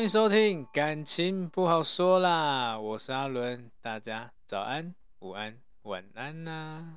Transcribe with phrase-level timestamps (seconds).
[0.00, 6.94] 欢迎收听，感情不好说啦，我是阿伦，大家早安、午安、晚安呐、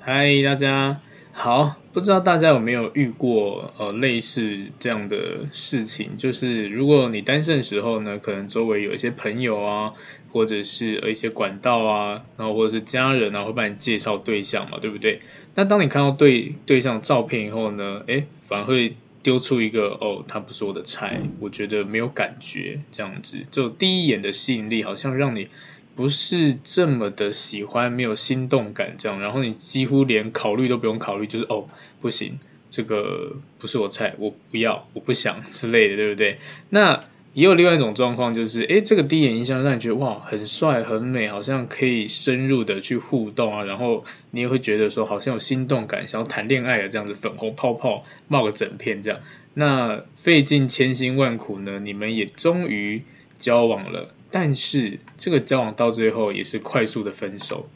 [0.00, 1.00] 嗨，大家
[1.32, 6.18] 好，不知道大家有没有遇过呃类似这样的事情？
[6.18, 9.94] 就是如果你单身的时候呢，可能周围有一些朋友啊，
[10.30, 15.22] 或者是一些管道啊，然后或者是家人啊，会帮你介绍对象嘛，对不对？
[15.54, 18.94] 那当你看到对对象照片以后呢，诶，反而会。
[19.22, 25.48] 丢出一个哦，他不是我的菜，我觉得没有感觉，这样子就第一眼的吸引力好像让你
[25.94, 31.66] 不是这么的喜欢，没有心动感这样，然后你几乎连考虑都不用考虑，就是哦，
[32.00, 32.38] 不行，
[32.70, 36.38] 这个不是我菜，我不要，我不想之类的，对不对？
[36.70, 37.00] 那。
[37.32, 49.20] 也有另外一种状况，就是诶，这个第一眼印象让你觉得哇，很帅很美，好像可以深入的去互动啊，然后你也会觉得说好像有心动感，想要谈恋爱的这样子，粉红泡泡冒个整片这样。
[49.54, 53.02] 那费尽千辛万苦呢，你们也终于
[53.38, 57.68] 交往了，但是这个交往到最后也是快速的分手。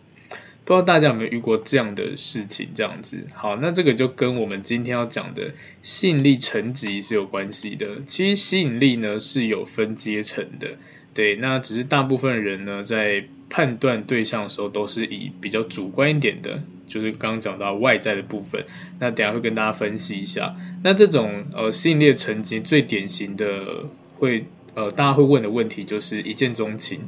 [0.64, 2.68] 不知道大家有没有遇过这样的事情？
[2.74, 5.52] 这样子，好，那这个就跟我们今天要讲的
[5.82, 7.86] 吸引力层级是有关系的。
[8.06, 10.68] 其实吸引力呢是有分阶层的，
[11.12, 18.64] 对，那只是大部分人呢在判断对象的时候都是以比较主观一点的，就是刚刚讲到外在的部分。
[18.98, 20.56] 那等下会跟大家分析一下。
[20.82, 27.00] 那这种呃吸引力层级最典型的会呃大家会问的问题就是一见钟情。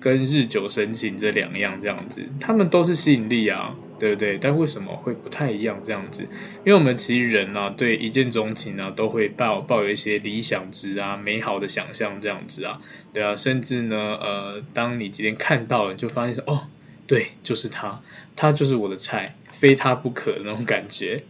[0.00, 4.38] 跟日久生情这两样这样子，他们都是吸引力啊，对不对？
[4.38, 6.22] 但为什么会不太一样这样子？
[6.64, 12.80] 因为我们其实人啊，对一见钟情啊，都会抱抱有一些理想值啊、美好的想象这样子啊，
[13.12, 16.62] 对啊，甚至呢，呃，当你今天看到了，就发现说，哦，
[17.06, 18.00] 对，就是他，
[18.34, 21.22] 他就是我的菜，非他不可那种感觉。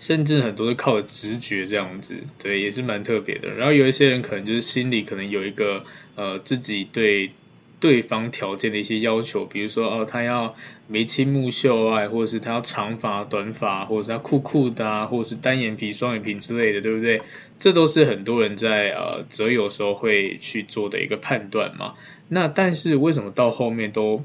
[0.00, 3.50] 甚至很多是靠直觉这样子，对，也是蛮特别的。
[3.50, 5.84] 然后有一些人可能就是心里可能有一个
[6.16, 7.30] 呃自己对
[7.78, 10.54] 对方条件的一些要求，比如说哦，他要
[10.88, 17.20] 眉清目秀啊，或者是他要长发短发，或者是他酷酷的啊，或者是单眼皮双眼皮之类的，对不对？
[17.58, 21.94] 这都是很多人在呃择友时候会去做的一个判断嘛。
[22.28, 24.24] 那但是为什么到后面都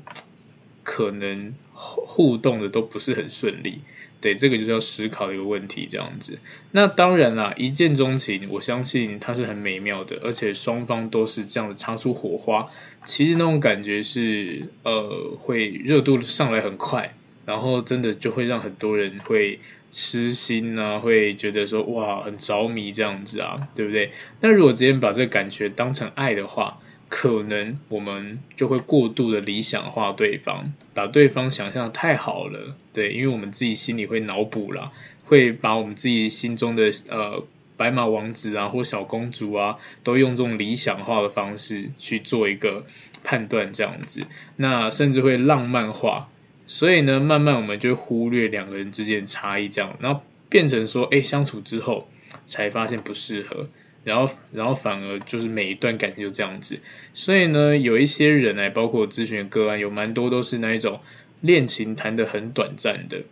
[0.84, 3.82] 可能互动的都不是很顺利？
[4.26, 6.40] 对，这个就是要思考的一个问题，这样子。
[6.72, 12.68] 那当然啦，一见钟情，我相信它是很美妙的，而且双方都是这样子擦出火花。
[13.04, 17.14] 其实那种感觉是，呃，会热度上来很快，
[17.46, 19.60] 然后真的就会让很多人会
[19.92, 24.10] 痴心啊，会觉得说哇，很着迷这样子啊，对不对？
[24.42, 34.92] 那如果直接把这个感觉当成爱的话，可能我们就会过度的理想化对方，把对方想象的太好了，对，因为我们自己心里会脑补啦，
[35.24, 37.44] 会把我们自己心中的呃
[37.78, 42.84] 白马王子啊或小公主啊，都用这种理想化的方式去做一个
[43.24, 44.26] 判断，这样子，
[44.58, 46.30] 那甚至会浪漫化，
[46.68, 52.08] 所以呢，慢慢我们就忽略两个人之间的差异，这样，然后变成说，哎，相处之后
[52.46, 53.68] 才发现不适合。
[54.06, 56.80] 然后，然后反而就是每一段感情就这样子，
[57.14, 61.02] 所以呢，有一些人哎，包括咨询个案，有蛮多都是那一种
[61.42, 63.24] 恋情谈得很短暂的。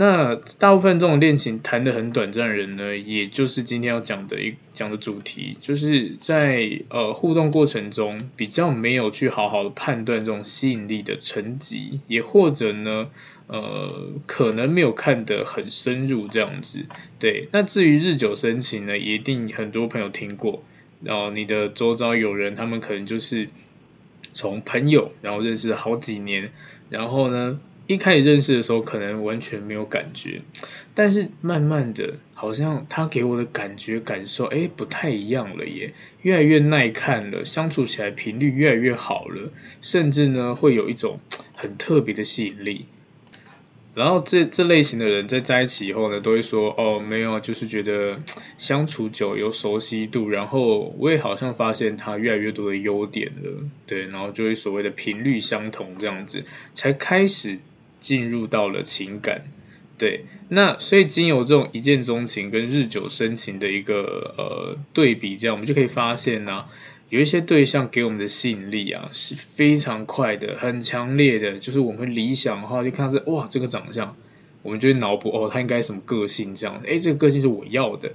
[0.00, 13.08] 那大部分这种恋情谈得很短暂的人呢，也就是今天要讲的一讲的主题，就是在呃互动过程中比较没有去好好的判断这种吸引力的层级，也或者呢，
[13.48, 16.86] 呃，可能没有看得很深入这样子。
[17.18, 20.62] 对，那至于日久生情呢，一定很多朋友听过，
[21.02, 23.48] 然后你的周遭有人，他们可能就是
[24.32, 26.52] 从朋友，然后认识好几年，
[26.88, 27.58] 然后呢，
[27.88, 30.42] 一开始认识的时候可能完全没有感觉，
[30.94, 39.50] 但是慢慢的，好像他给我的感觉感受，哎，不太一样了耶，越来越耐看了，相处起来频率越来越好了，
[39.80, 41.18] 甚至呢，会有一种
[41.56, 42.84] 很特别的吸引力。
[43.94, 48.20] 然后这这类型的人在在一起以后呢，都会说哦，没有，就是觉得
[48.58, 53.50] 相处久有熟悉度，然后我也好像发现他越来越多的优点了，
[53.86, 56.44] 对，然后就会所谓的频率相同这样子，
[56.74, 57.58] 才开始
[58.00, 59.44] 进入到了情感，
[59.96, 66.64] 对，那所以经由这种一见钟情跟日久生情的一个呃对比，这样我们就可以发现呢、
[67.10, 71.58] 有一些对象给我们的吸引力啊是非常快的，很强烈的。
[71.58, 74.14] 就是我们理想的话，就看到这哇，这个长相，
[74.62, 76.80] 我们就会脑补哦，他应该什么个性这样。
[76.84, 78.12] 诶，这个个性是我要的，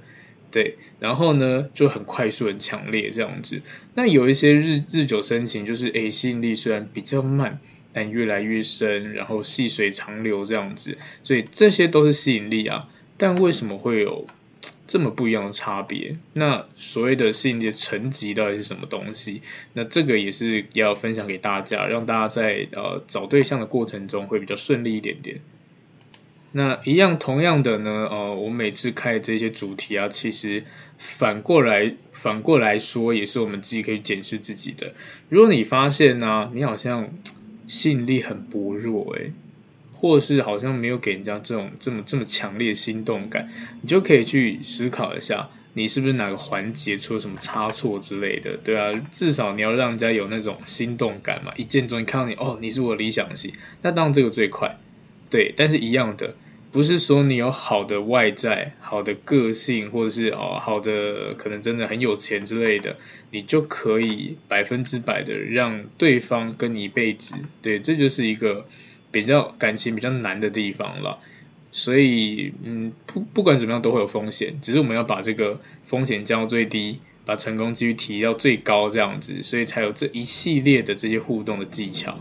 [0.50, 0.76] 对。
[1.00, 3.60] 然后呢，就很快速、很强烈这样子。
[3.94, 7.60] 那有一些日日久生情，就是诶，吸引力虽然比较慢，
[7.94, 10.98] 但越来越深，然后细水长流这样子。
[11.22, 12.88] 所以这些都是吸引力啊。
[13.16, 14.26] 但为什么会有？
[14.86, 19.42] 这么不一样的差别，那所谓的吸引力的层级到底是什么东西？
[19.72, 25.40] 那这个也是要分享给大家，让大家在呃找对象的过程中会比较顺利一点点。
[26.52, 30.64] 那一样同样的呢，呃，我每次开这些主题啊，其实
[30.98, 34.92] 反过来反过来说，也是我们自己可以检视自己的。
[35.30, 37.10] 如果你发现呢，你好像
[37.66, 39.32] 吸引力很薄弱，诶。
[39.96, 43.48] 或是好像没有给人家这种这么这么强烈的心动感，
[43.80, 53.50] 你就可以去思考一下，你是不是哪个环节出了什么差错之类的，对啊，至少你要让人家有那种心动感嘛，一见钟情看到你，哦，你是我理想型，
[53.80, 54.76] 那当然这个最快，
[55.30, 56.34] 对，但是一样的，
[56.74, 62.96] 不是说你有好的外在、好的个性，或者是哦好的可能真的很有钱之类的，
[63.30, 68.66] 你就可以百分之百的让对方跟你一辈子，对，这就是一个。
[69.14, 71.20] 比较感情比较难的地方了，
[71.70, 82.18] 所以嗯，不不管怎么样都会有风险，只是我们要把这个风险降到最低，把成功几率提到最高，这样子，所以才有这一系列的这些互动的技巧。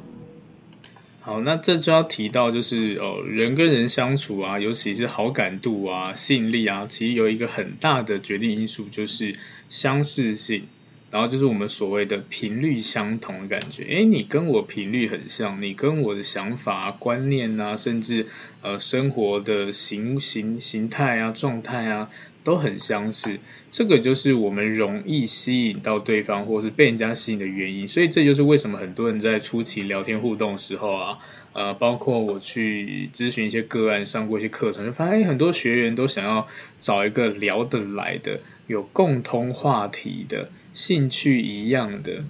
[1.25, 9.33] 好，那这就要提到就是哦，人跟人相处啊，尤其是好感度啊、吸引力啊，其实有一个很大的决定因素就是
[9.69, 10.63] 相似性。
[11.13, 18.25] 然后就是我们所谓的频率相同的感觉，诶，你跟我频率很像，你跟我的想法、观念啊，甚至
[18.63, 22.09] 呃生活的形形形态啊、状态啊，
[22.43, 23.37] 都很相似。
[23.69, 27.87] 这个就是我们容易吸引到对方，或是被人家吸引的原因。
[27.87, 31.19] 所以这就是为什么很多人在初期聊天互动的时候啊，
[31.53, 36.47] 呃，包括我去咨询一些个案，上过一些课程，就发现很多学员都想要
[36.79, 38.39] 找一个聊得来的。
[38.65, 42.25] 有共通话题的兴趣一样的，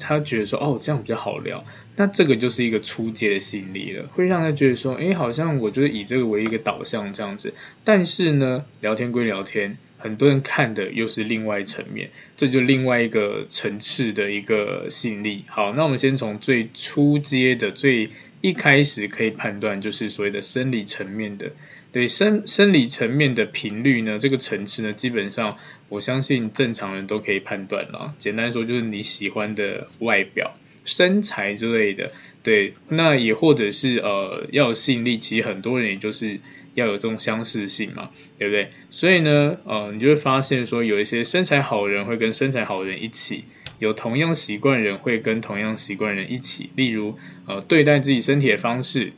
[0.00, 1.64] 他觉得说哦，这样比较好聊，
[1.96, 7.52] 那这个就是一个初阶的吸引力了，会让他觉得说，诶，好像我就是以这个为一个导向这样子。
[7.84, 15.44] 但是呢，聊天归聊天，很多人看的又是另外一层面，这就另外一个层次的一个吸引力。
[15.46, 18.08] 好，那我们先从最初阶的、最
[18.40, 21.52] 一开始可以判断，就是所谓的生理层面的。
[21.92, 25.54] 对生生理层面的频率呢，这个层次呢，基本上
[25.90, 28.14] 我相信正常人都可以判断了。
[28.16, 30.56] 简单说，就是你喜欢的外表、
[30.86, 32.10] 身材之类的。
[32.42, 36.40] 对，那也或者是呃，要有吸引力，其实很多人也就是
[36.72, 38.08] 要有这种相似性嘛，
[38.38, 38.70] 对不对？
[38.90, 43.44] 所以呢，呃，你就会发现说，有一些身材好人会跟身材好人一起，
[43.80, 46.70] 有同样习惯人会跟同样习惯人一起。
[46.74, 49.12] 例如，呃，对待自己身体的方式、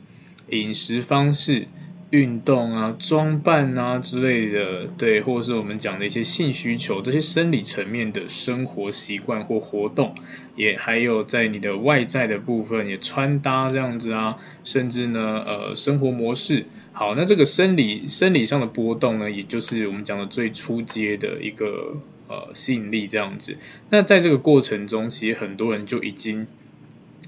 [0.49, 1.69] 饮食方式。
[2.11, 10.13] 运动啊、装扮啊之类的，对，或者是我们讲的一些性需求，这些生理层面的生活习惯或活动，
[10.55, 16.65] 也还有在你的外在的部分，也穿搭这样子啊，甚至呢，呃，生活模式。
[16.93, 21.97] 好，那这个生理生理上的波动呢，也就是我们讲的最初阶的一个
[22.29, 23.57] 呃吸引力这样子。
[23.89, 26.47] 那在这个过程中，其实很多人就已经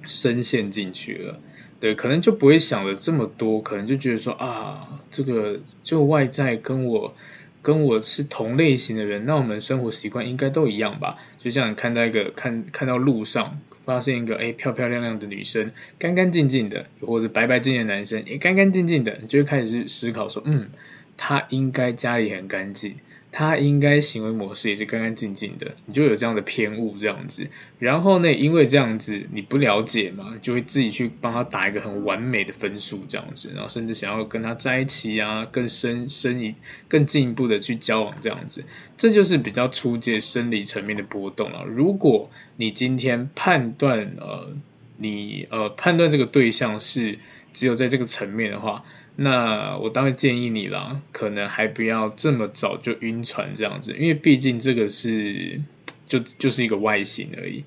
[0.06, 1.42] 深陷进去了。
[1.80, 7.14] 对，可能就不会想的这么多，可能就觉得说啊，这个就外在跟我
[7.62, 11.18] 跟我是同类型的人，那我们生活习惯应该都一样吧？
[11.38, 20.70] 就像你看到一个看看到路上发现一个哎漂漂亮亮的女生，干干净净的，或者白白净净的男生也干干净净的，你就会开始思考说，嗯，
[21.16, 22.96] 他应该家里很干净。
[23.38, 27.48] 他应该行为模式也是干干净净的，你就有这样的偏误这样子。
[27.78, 36.56] 然后呢，因为这样子你不了解嘛，就会自己去帮他打一个很完美的分数这样子，然后甚至想要跟他在一起啊，更深深一
[36.88, 38.64] 更进一步的去交往这样子，
[38.98, 41.64] 这就是比较初阶生理层面的波动了。
[41.64, 44.52] 如果你今天判断呃，
[44.98, 47.20] 你呃判断这个对象是
[47.54, 48.84] 只有在这个层面的话。
[49.20, 55.60] 那我当然建议你啦，可能还不要这么早就晕船这样子，因为毕竟这个是
[56.06, 57.64] 就就是一个外形而已，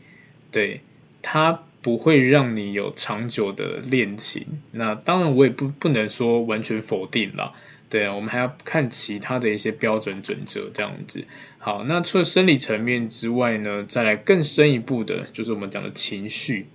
[0.52, 0.80] 对，
[1.20, 4.46] 它不会让你有长久的恋情。
[4.70, 7.52] 那当然我也不不能说完全否定啦，
[7.88, 11.24] 对啊，我们还要看其他的一些标准准则这样子。
[11.58, 16.66] 好，那除了生理层面之外呢，再来更深一步的，就是我们讲的情绪。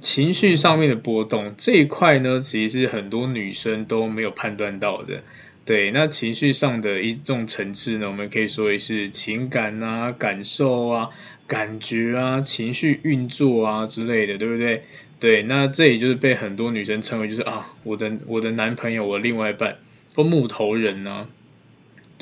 [0.00, 5.22] 情绪上面的波动这一块呢，其实很多女生都没有判断到的。
[5.64, 11.08] 对，那情绪上的一种层次呢，我们可以说是情感啊、感受啊、
[11.46, 14.82] 感觉啊、情绪运作啊之类的，对不对？
[15.18, 19.78] 对，那这也就是被很多女生称为就是啊，我的我的男朋友，我另外一半，
[20.14, 21.26] 或木头人呢、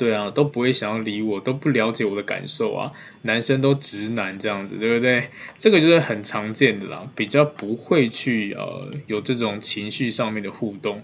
[0.03, 2.91] 对啊，都不会想要理我，都不了解我的感受啊。
[3.21, 5.29] 男生都直男这样子，对不对？
[5.57, 11.01] 这个就是很常见的啦，比较不会去呃有这种情绪上面的互动。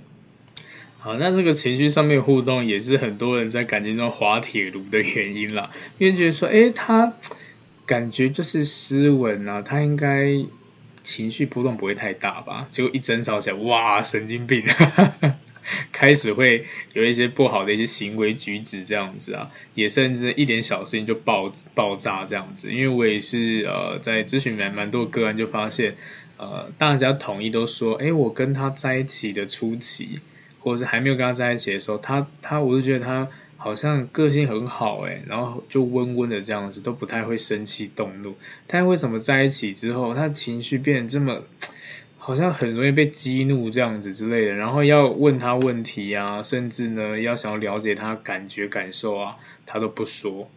[0.98, 7.14] 好，那这个情绪上面互动也是很多人在感情中滑铁卢的原因啦，因为觉得说，诶，他
[7.86, 10.46] 感觉就是斯文啊，他应该
[11.02, 12.66] 情绪波动不会太大吧？
[12.68, 14.62] 结果一争吵起来，哇，神经病！
[15.92, 22.72] 开始会有一些不好的一些行为举止这样子啊，也甚至一点小事情就爆爆炸这样子。
[22.72, 25.96] 因为我也是呃在咨询蛮蛮多个案，就发现
[26.38, 30.16] 呃大家统一都说，哎，我跟他在一起的初期，
[30.60, 38.36] 或者是还没有跟他在一起的时候，他他我就觉得他好像个性很好哎，然后就温温的这样子，都不太会生气动怒。
[38.68, 41.44] 但为什么在一起之后，他情绪变得这么？
[42.30, 50.48] 好像很容易被激怒这样子之类的，然后要问他问题啊，甚至呢要想要了解他感觉感受啊，他都不说。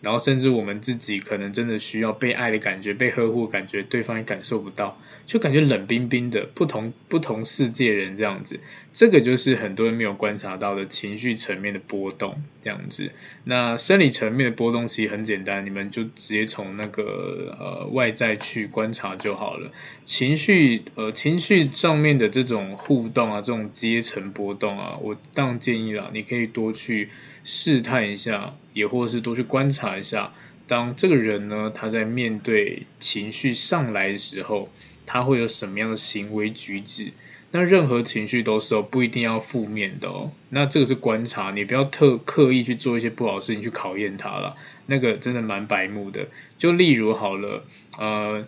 [0.00, 8.58] 然后甚至我们自己可能真的需要被爱的感觉、被呵护的感觉，对方也感受不到，就感觉冷冰冰的，不同不同世界人这样子。
[8.92, 13.10] 这个就是很多人没有观察到的情绪层面的波动这样子。
[13.44, 19.70] 那生理层面的波动其实很简单，你们就直接从那个呃外在去观察就好了。
[20.04, 27.10] 情绪呃情绪上面的这种互动啊，这种阶层波动啊，我当然建议了，你可以多去。
[27.42, 30.32] 试探一下，也或是多去观察一下，
[30.66, 34.68] 当这个人呢，他在面对情绪上来的时候，
[35.06, 37.12] 他会有什么样的行为举止？
[37.52, 40.30] 那任何情绪都是哦，不一定要负面的哦。
[40.50, 44.56] 那这个是观察，你不要特刻意去做一些不好的事情去考验他了，
[44.86, 46.28] 那个真的蛮白目的。
[46.58, 47.64] 就例如好了，
[47.98, 48.46] 呃，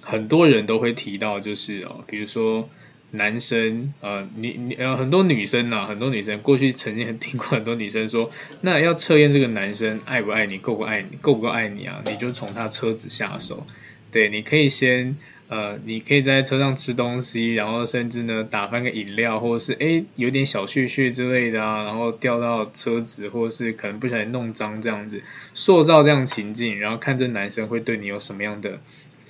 [0.00, 2.68] 很多人都会提到，就是哦，比如说。
[3.12, 12.02] 男生，呃，你你呃，很多女生呐、啊，很多女生过去曾经听过很多女生说，那要测验这个男生爱不爱你，够不爱你，够不够爱你啊？
[12.06, 13.66] 你就从他车子下手，
[14.12, 15.16] 对，你可以先，
[15.48, 25.20] 呃，你可以在车上吃东西，然后甚至呢打翻个饮料，或者是诶有点小屑屑之类的啊，然后掉到车子，或者是可能不小心弄脏这样子，
[25.52, 28.78] 塑造这样情境，然后看这男生会对你有什么样的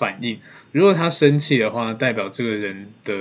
[0.00, 0.40] 反应。
[0.73, 3.14] 如果他生气的话，代表这个人的。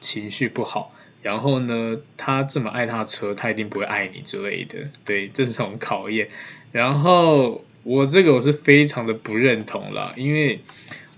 [0.00, 4.78] 情绪不好，然后呢，他这么爱他的车，他一定不会爱你之类的。
[5.04, 6.28] 对，这是种考验。
[6.70, 10.60] 然后我这个我是非常的不认同啦，因为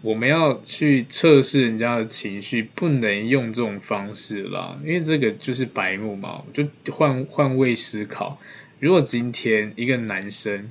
[0.01, 6.43] 我们要去测试人家的情绪，不能用这种方式啦，因为这个就是白目嘛。
[6.55, 8.41] 就换换位思考，
[8.79, 10.71] 如果今天一个男生，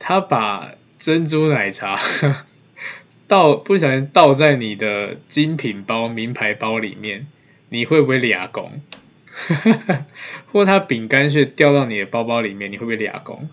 [0.00, 1.96] 他把珍珠奶茶。
[3.28, 7.26] 倒不小心倒在你的精品包、名牌包里面，
[7.70, 8.80] 你会不会俩公？
[10.50, 13.48] 或他饼干屑掉到你的包包里面，你会不会俩公？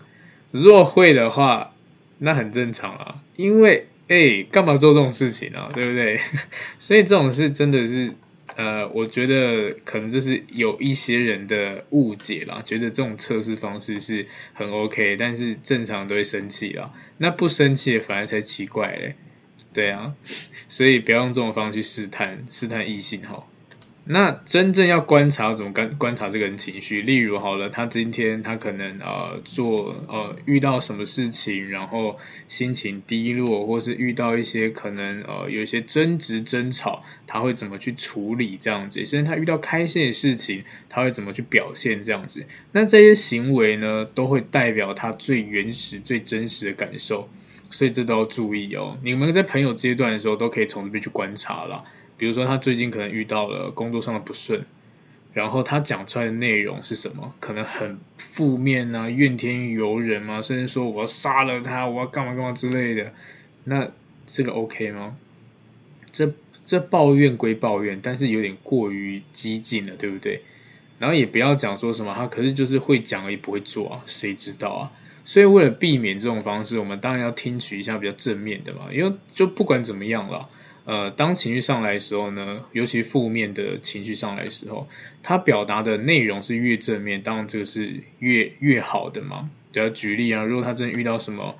[0.50, 1.72] 如果会的话，
[2.18, 5.68] 那很正常啊，因为哎，干嘛做这种事情啊？
[5.74, 6.18] 对不对？
[6.78, 8.12] 所以这种事真的是，
[8.54, 19.16] 呃，我觉得可能这是有一些人的误解啦，觉得这种测试方式是很 OK，但是正常都会生气啦，那不生气反而才奇怪嘞。
[19.74, 20.14] 对啊，
[20.70, 23.44] 所以不要用这种方式去试探试探异性哈。
[24.06, 39.02] 那真正要观察怎么观观察这个人情绪，例如好了，他今天他可能呃做呃遇到什么事情，然后心情低落，或是遇到一些可能呃有一些争执争吵，他会怎么去处理这样子？
[39.06, 42.44] 甚至他遇到开心的事情，他会怎么去表现这样子？
[42.72, 47.30] 那这些行为呢，都会代表他最原始、最真实的感受，
[47.70, 48.96] 所以这都要注意哦。
[49.02, 51.82] 你们在朋友阶段的时候，都可以从这边去观察啦。
[52.16, 54.64] 比如说，他最近可能遇到了工作上的不顺，
[55.32, 57.34] 然后他讲出来的内容是什么？
[57.40, 63.12] 可能很负面啊，怨天尤人啊，甚至说我要杀了他，我要干嘛干嘛之类的。
[63.64, 63.90] 那
[64.26, 65.16] 这个 OK 吗？
[66.12, 66.32] 这
[66.64, 70.42] 这抱怨归抱怨，但是有点过于激进了，对不对？
[71.00, 74.92] 然后也不要讲说什么他可是就是会讲而已不会做啊，谁知道啊？
[75.24, 80.48] 所以为了避免这种方式，我们当然要听取一下比较正面的嘛，因为就不管怎么样了。
[80.86, 84.86] 呃，当情绪上来的时候呢，尤其负面的情绪上来的时候，
[85.22, 89.48] 他表达的内容是越正面，当然这个是越越好的嘛。
[89.72, 91.56] 只要举例啊，如果他真的遇到什么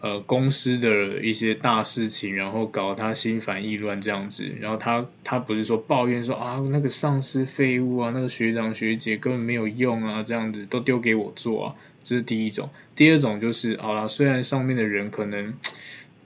[0.00, 11.74] 呃公司的一些大事情，然后搞得他心烦意乱这样子，然后他他不是说抱怨说啊那个上司废物啊，那个学长学姐根本没有用啊，这样子都丢给我做啊，
[12.06, 12.70] 这是第一种。
[12.94, 15.54] 第二种就是好啦，虽然上面的人可能。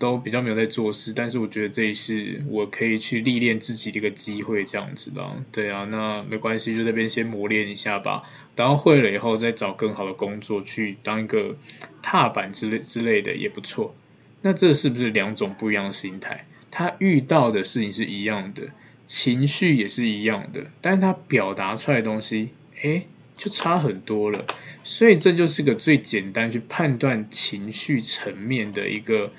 [0.01, 5.23] 都比较没有在做事，但是我觉得这也是我可以去历练自己的一个机会，这样子的。
[5.53, 8.23] 对啊，那没关系，就这边先磨练一下吧。
[8.55, 11.55] 等会了以后，再找更好的工作去当一个
[12.01, 13.95] 踏板之类之类的也不错。
[14.41, 16.47] 那这是不是两种不一样的心态？
[16.71, 18.69] 他遇到的事情是一样的，
[19.05, 22.49] 情绪也是一样的，但是他表达出来的东西，
[22.81, 23.07] 诶，
[23.41, 24.45] 就差很多了。
[24.85, 29.33] 所以这就是个最简单去判断情绪层面的一个。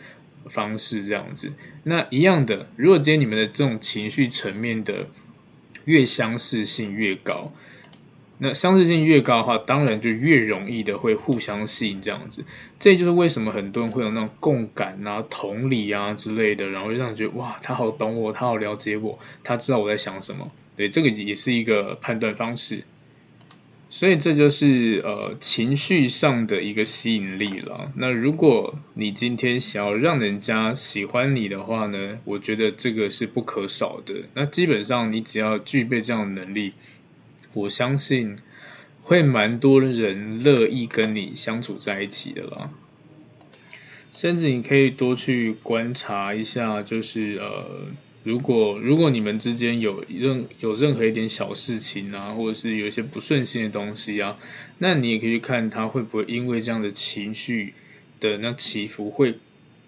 [0.49, 1.53] 方式这样子，
[1.83, 5.07] 那一样的，如果今天你们的这种情绪层面的
[5.85, 7.53] 越相似性越高，
[8.39, 12.43] 那相似性越高的话，当然就越容易的会互相吸引这样子。
[12.79, 20.51] 这就是为什么很多人会有那种共感啊、同理啊之类的，然后就让人觉得哇，他好懂我，他好了解我，他知道我在想什么。
[20.75, 22.83] 对，这个也是一个判断方式。
[23.93, 27.91] 所以这就是呃情绪上的一个吸引力了。
[27.97, 34.23] 那如果你今天想要让人家喜欢你的话呢，我觉得这个是不可少的。
[34.33, 36.71] 那基本上你只要具备这样的能力，
[37.53, 38.37] 我相信
[39.01, 42.69] 会蛮多人乐意跟你相处在一起的啦。
[44.13, 47.91] 甚至你可以多去观察一下，就是呃。
[48.23, 54.37] 如果如果你们之间有任有任何一点小事情啊，或者是有一些不顺心的东西啊，
[54.77, 57.73] 那你也可以去看他会不会因为这样的情绪
[58.19, 59.35] 的那起伏会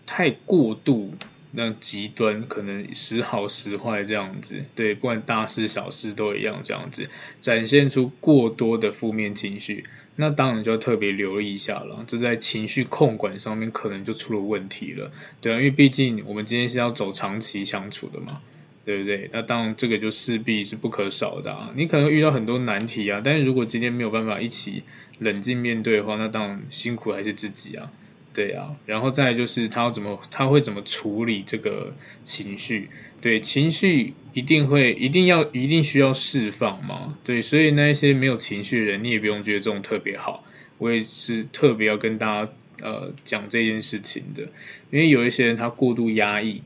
[0.05, 1.13] 太过度。
[1.55, 7.07] 那极端可能时好时坏这样子，对，不管大事小事都一样这样子，
[7.39, 9.85] 展现出过多的负面情绪，
[10.15, 12.03] 那当然就要特别留意一下了。
[12.07, 18.41] 这在情绪控管上面可能就出了问题了，对啊，因为毕竟我们今天是要走长期相处的嘛，
[18.83, 19.29] 对不对？
[19.31, 21.71] 那当然这个就势必是不可少的啊。
[21.75, 24.81] 你可能遇到很多难题啊，但是如果今天没有办法一起
[25.19, 27.91] 冷静面对的话，那当然辛苦还是自己啊。
[28.34, 31.93] 对啊，然后再就是他要怎么，他会怎么处理这个
[32.24, 32.89] 情绪？
[33.22, 37.17] 对，情绪一定会，一定要，一定需要释放嘛？
[37.24, 40.43] 对，所以那一些没有情绪的人，你也不用觉得这种特别好。
[40.80, 44.41] 我也是特别要跟大家呃讲这件事情的，
[44.89, 46.62] 因为有一些人他过度压抑。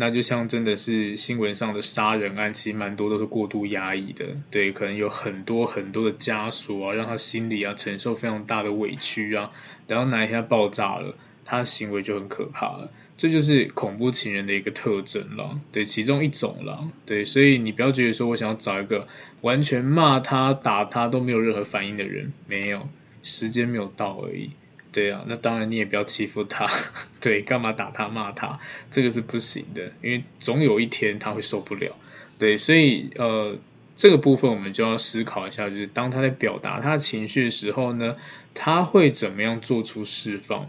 [0.00, 9.50] 那就像真的是新闻上的杀人案，其实蛮多都是过度压抑的，对，可能有很多很多的枷锁啊，让他心里啊承受非常大的委屈啊，
[9.88, 19.08] 然后哪一天爆炸了，他的行为就很可怕了，这就是恐怖情人的一个特征了，对，其中一种了，对，所以你不要觉得说我想要找一个
[19.42, 22.88] 完全骂他打他都没有任何反应的人，没有，
[23.24, 24.52] 时间没有到而已。
[24.90, 26.66] 对啊，那当然你也不要欺负他，
[27.20, 28.58] 对，干嘛打他骂他，
[28.90, 31.94] 这个是不行的，因为总有一天他会受不了，
[32.38, 33.56] 对，所以呃，
[33.94, 38.16] 这个部分我们就要思考一下，就是当他在表达他的情绪的时候呢，
[38.54, 40.68] 他会怎么样做出释放？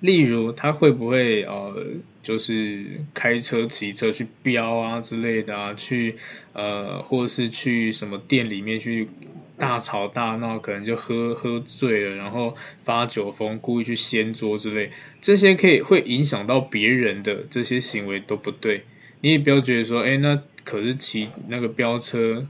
[0.00, 1.82] 例如他会不会呃，
[2.22, 6.16] 就是开车、骑车去飙啊之类的啊，去
[6.52, 9.08] 呃，或者是去什么店里面去。
[9.56, 14.90] 大吵大闹，可能就喝喝醉了，然后发酒疯，故意去掀桌之类，
[15.20, 18.84] 这些可以会影响到别人的这些行为都不对。
[19.20, 22.46] 你也不要觉得说，哎，那可是骑那个飙车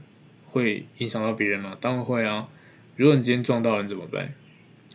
[0.51, 1.77] 会影响到别人吗？
[1.79, 2.47] 当然会啊。
[2.95, 4.33] 如果你今天撞到人怎么办？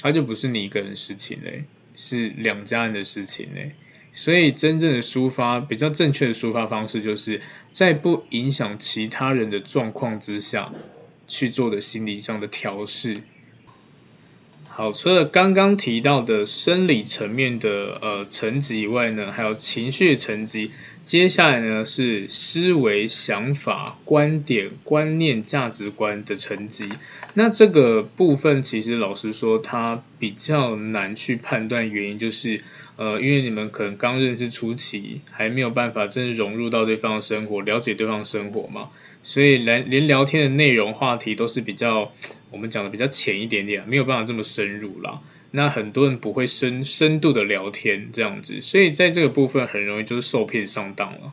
[0.00, 3.72] 他就不是你一个人的事情嘞，是两家人的事情嘞。
[4.12, 10.72] 所以真正的抒发，比较正确的抒发方式，就是在不影响其他人的状况之下
[11.30, 13.22] 去做的心理上的调试。
[14.80, 20.70] 好，除了刚刚提到的生理层面的呃层级以外呢，还有情绪层级。
[21.04, 26.88] 接下来呢是思维、想法、观点、观念、价值观的层级。
[27.34, 32.62] 那这个部分其实老实说，它比较难去判断，原因就是
[32.96, 38.88] 呃，因为你们可能刚认识初期，还没有办法真的融入到对方的生活，了解对方的生活嘛，
[39.22, 42.12] 所以连连聊天的内容、话题都是比较
[42.50, 45.20] 我们讲的比较浅一点点，没有办法这么深入啦。
[45.52, 51.32] 那很多人不会深深度的聊天这样子，所以在这个部分很容易就是受骗上当了。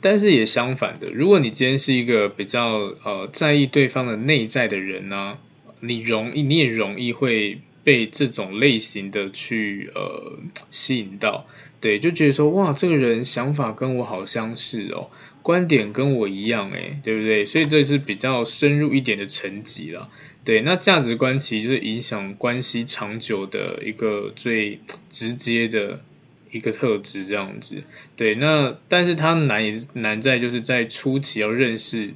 [0.00, 5.38] 但是也相反的，如果你今天是一个比较呃在意对方的内在的人呢、
[5.80, 10.38] 你容易你也容易会被这种类型的去呃
[10.70, 11.46] 吸引到，
[11.80, 15.08] 对，就觉得说哇，这个人想法跟我好相似哦，
[15.42, 17.44] 观点跟我一样诶，对不对？
[17.44, 20.08] 所以这是比较深入一点的层级了。
[20.44, 26.00] 对，那价值观其实就是影响关系长久的一个最直接的
[26.50, 27.82] 一个特质，这样子。
[28.16, 32.12] 对，那但是它难也难在就是在初期要认识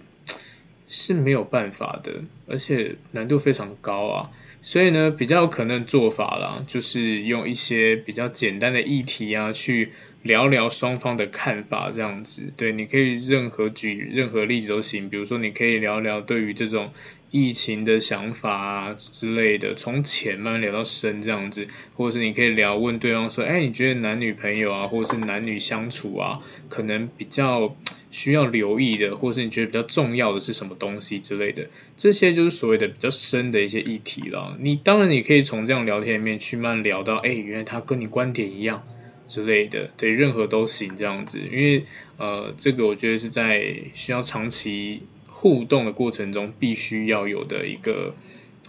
[0.89, 4.31] 是没有办法的，而且难度非常高啊。
[4.63, 9.93] 所以呢，比较可能做法啦，就是用一些比较简单的议题啊，去
[10.27, 12.53] 聊聊双方的看法，这样子。
[12.57, 16.91] 对，你可以任何举任何例子都行，比如说你可以聊聊对于这种。
[17.33, 27.77] 疫情的想法啊之类的，从浅慢慢聊到深这样子，或者是你可以聊问对方说，哎，你觉得男女朋友啊，或者是男女相处啊，可能比较
[28.13, 34.57] 需要留意的，或者是你觉得比较重要的是什么东西之类的，这些就是所谓的比较深的一些议题了。
[34.61, 38.83] 你当然你可以从这样聊天里面去慢慢聊到，哎，原来他跟你观点一样
[39.27, 41.85] 之类的，对，任何都行这样子，因为
[42.17, 45.03] 呃，这个我觉得是在需要长期。
[45.39, 48.15] 互动的过程中必须要有的一个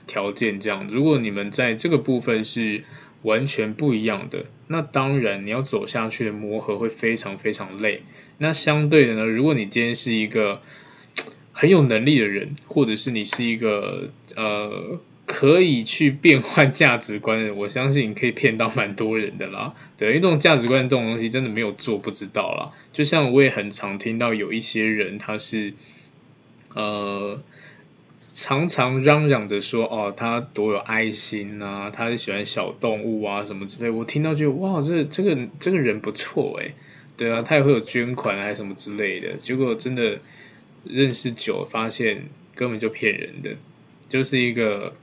[0.06, 0.86] 条件，这样。
[0.90, 2.84] 如果你们在这个部分是
[3.22, 8.02] 完全不一样的，那当然你要走下去的磨合会非常非常累。
[8.40, 10.62] 那相对的呢，如果你今天是一个
[11.54, 19.76] 很有能力的人，或者是你是一个呃可以去变换价值观的， 我相信可以骗到蛮多人的啦。
[19.96, 22.72] 对，因为这种价值观这种东西真的没有做不知道啦。
[22.92, 25.76] 就像我也很常听到有一些人他是。
[26.76, 27.42] 呃，
[28.34, 33.90] 常常嚷嚷着说哦，他多有爱心啊，他是喜欢小动物啊，什么之类。
[33.90, 36.76] 我听到就哇，这这个这个人不错诶，
[37.16, 39.34] 对啊，他也会有捐款还是什么之类的。
[39.38, 40.20] 结果真的
[40.84, 43.56] 认识久，发现根本就骗人的，
[44.08, 44.94] 就是一个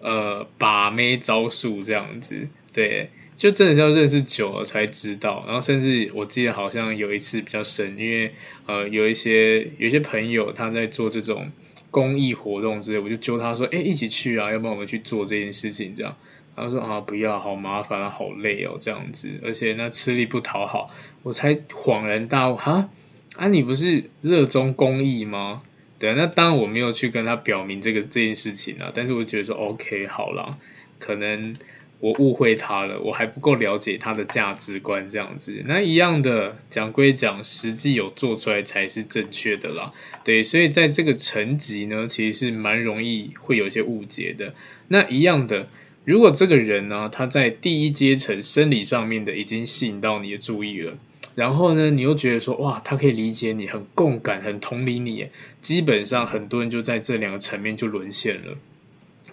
[0.00, 3.10] 呃把妹招数这样子，对。
[3.38, 8.34] 就真的是要认识久了才知道，然后甚至我记得好像有一次比较深，因为
[8.66, 11.48] 呃有一些有一些朋友他在做这种
[11.88, 16.16] 公益活动之类，我就揪他说，哎，一起去啊，要不然我们去做这件事情这样。
[16.56, 20.90] 他说啊不要，好麻烦，好累哦这样子，而且那吃力不讨好，
[21.22, 22.88] 我才恍然大悟哈，
[23.36, 25.62] 啊你不是热衷公益吗？
[25.98, 30.58] 对，那当然我没有去跟他表明这个这件事情啊，但是我觉得说 OK 好啦，
[30.98, 31.54] 可能。
[32.00, 35.64] 我误会他了，我还不够了解他的价值观，这样子。
[35.66, 39.92] 那一样的讲归讲，实际有做出来才是正确的啦。
[40.22, 44.54] 对，所以在这个层级呢，其实是蛮容易会有一些误解的。
[44.86, 45.66] 那一样的，
[46.04, 50.96] 如果这个人呢，他在第一阶层生理上面的已经吸引到你的注意了，
[51.34, 55.28] 然后呢，你又觉得说，哇，他可以理解你，很共感，很同理你，
[55.60, 58.56] 基本上很多人就在这两个层面就沦陷了，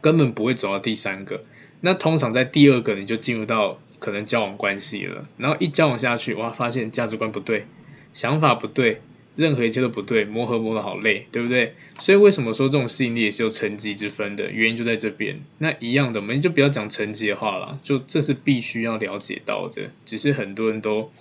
[0.01, 1.43] 根本不会走到第三个。
[1.81, 7.65] 那通常在第二个你就进入到可能交往关系了，然后一交往下去，哇，发现价值观不对，
[8.13, 9.01] 想法不对，
[9.35, 11.73] 任何一切都不对，磨合磨得好累，对不对？
[11.97, 14.51] 所以为什么说这种吸引力也是有层级之分的？
[14.51, 15.39] 原因就在这边。
[15.57, 21.11] 那一样的，我们就不要讲层级的话了，就这是必须要了解到的，只是很多人都。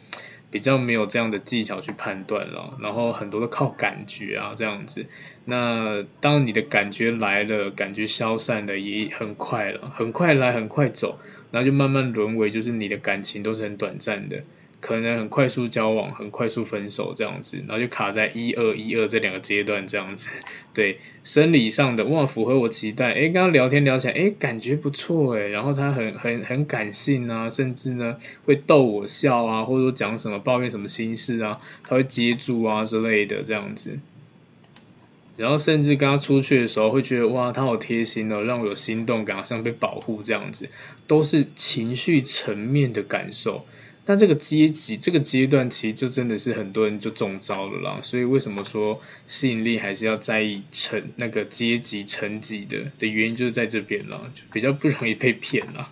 [0.55, 5.05] 比较没有这样的技巧去判断了，然后很多都靠感觉啊这样子。
[5.47, 11.19] 那当你的感觉来了，感觉消散的，也很快了，很快来，很快走，
[11.51, 14.45] 然后就慢慢沦为就是你的感情都是很短暂的。
[14.85, 20.29] 可能很快速交往，很快速分手这样子，然后就卡在一二一二这两个阶段这样子。
[20.75, 23.12] 对，生理上的哇，符合我期待。
[23.12, 25.49] 诶，刚刚聊天聊起来，诶，感觉不错诶。
[25.49, 33.99] 然后他很很很感性啊，甚至呢会逗我笑啊，或者说讲什么抱怨什么心事啊，他会接住啊之类的这样子。
[35.38, 40.68] 然后甚至跟他出去的时候，会觉得哇，他好贴心哦，让我有心动感，好像被保护这样子，
[41.07, 43.64] 都是情绪层面的感受。
[44.05, 48.01] 但这个阶级这个阶段，其实就真的是很多人就中招了啦。
[48.03, 55.90] 所以为什么说吸引力还是要在意成那个阶级层级的的原因，就是在这边啦，就比较不容易被骗啦。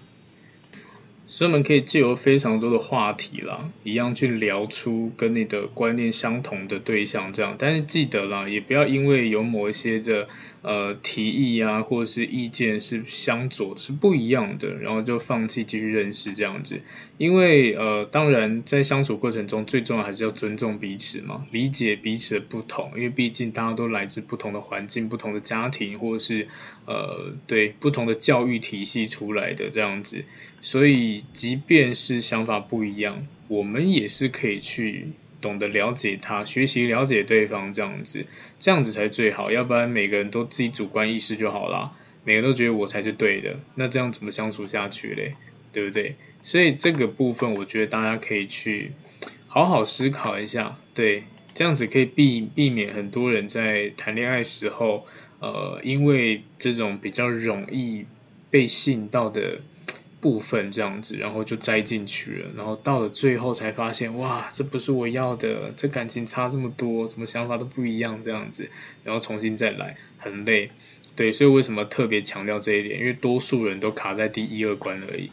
[1.32, 7.56] 所以我们可以借由非常多的话题啦，一样去聊出跟你的观念相同的对象，这样。
[7.58, 10.28] 但是记得啦，也不要因为有某一些的
[10.60, 16.78] 呃提议啊，或者是意见是相左的，是不一样的，然后就放弃继续认识这样子。
[17.16, 22.92] 因为呃，当然在相处过程中，最重要还是要尊重彼此嘛，理解彼此的不同。
[22.94, 26.46] 因为毕竟大家都来自不同的环境、不同的家庭，或者是
[26.84, 30.22] 呃对不同的教育体系出来的这样子，
[30.60, 31.21] 所以。
[31.32, 35.08] 即便是想法不一样，我们也是可以去
[35.40, 38.24] 懂得了解他，学习了解对方，这样子，
[38.58, 39.50] 这样子才最好。
[39.50, 41.92] 要不然每个人都自己主观意识就好啦，
[42.24, 45.34] 每个人都觉得我才是对的，那这样怎么相处下去嘞？
[45.72, 46.14] 对不对？
[46.42, 48.92] 所以这个部分，我觉得大家可以去
[49.46, 55.06] 好好思考一下，对，这样子可以避避免很多人在谈恋爱时候，
[55.40, 58.04] 呃，因为这种比较容易
[58.50, 59.60] 被吸引到的。
[60.22, 68.70] 部分这样子，然后就栽进去了，然后到了最后才发现，哇，这不是我要的，这感情差这么多，怎么想法都不一样这样子，
[69.02, 70.70] 然后重新再来，很累。
[71.16, 73.00] 对，所以为什么特别强调这一点？
[73.00, 75.28] 因为多数人都卡在第一二关而已，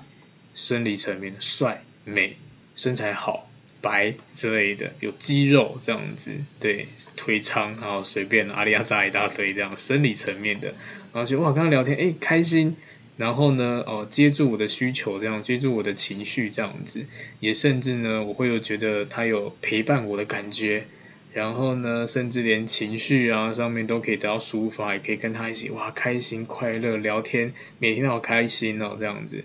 [0.56, 2.36] 生理层面帅、美、
[2.74, 3.48] 身材好、
[3.80, 10.70] 白之类的，有肌肉这样子，对，腿长，然后随便阿里亚扎一大堆这样，生理层面的，
[11.14, 12.76] 然后就哇，跟他聊天，哎，开心。
[13.20, 17.06] 然后呢，哦，接住我的需求，这样接住我的情绪，这样子，
[17.42, 20.86] 也甚至呢，我会有觉得他有陪伴我的感觉。
[21.34, 29.44] 然后呢，甚至连情绪啊上面都可以得到抒发，也可以跟他一起哇，开心快乐聊天，每天都好开心哦，这样子，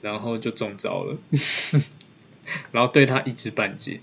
[0.00, 1.16] 然后就中招了，
[2.72, 4.00] 然后对他一知半解。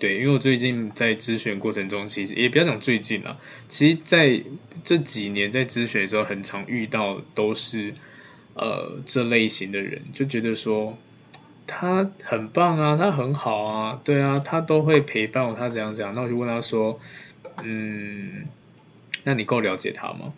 [0.00, 4.42] 对，因为我最近在咨询过程中，其实也不要讲最近啊，其实在
[4.82, 7.94] 这几年在咨询的时候，很常遇到都是。
[8.54, 10.96] 呃，这类型的人就觉得说
[11.66, 16.14] 他很棒啊，他很好啊，对啊，他都会陪伴我，他怎样怎样。
[16.14, 16.98] 那我就问他说，
[17.62, 18.44] 嗯，
[19.24, 20.32] 那你够了解他吗？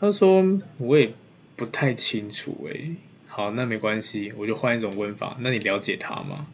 [0.00, 0.44] 他说
[0.78, 1.12] 我也
[1.56, 2.96] 不太清楚诶。
[3.26, 6.46] 好，那没关系，我就换一种问法，那你了解他吗？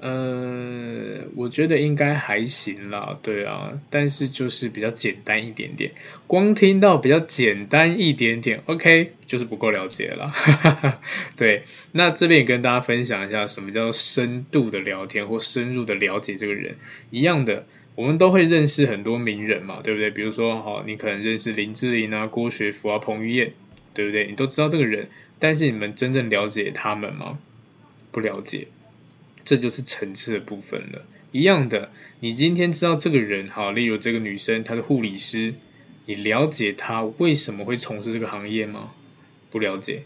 [0.00, 5.92] 呃，我觉得应该还行啦，对啊，但是就是比较简单一点点。
[6.26, 10.32] 光听到比较简单一点点，OK，就是不够了解了。
[11.36, 16.76] 对，那这边也跟大家分享一下，什么叫深度的聊天或深入的了解这个人。
[17.10, 20.10] 一样的，我们都会认识很多名人嘛，对不对？
[20.10, 23.52] 比如说，好，你可能认识林志玲啊、郭学福啊、彭于晏，
[23.92, 24.26] 对不对？
[24.28, 27.38] 你都知道这个人，但是你们真正了解他们吗？
[28.10, 28.68] 不了解。
[29.50, 31.04] 这就是层次的部分了。
[31.32, 35.52] 一样的，你今天知道这个人，哈，例如这个女生，她是护理师，
[36.06, 38.92] 你了解她为什么会从事这个行业吗？
[39.50, 40.04] 不了解。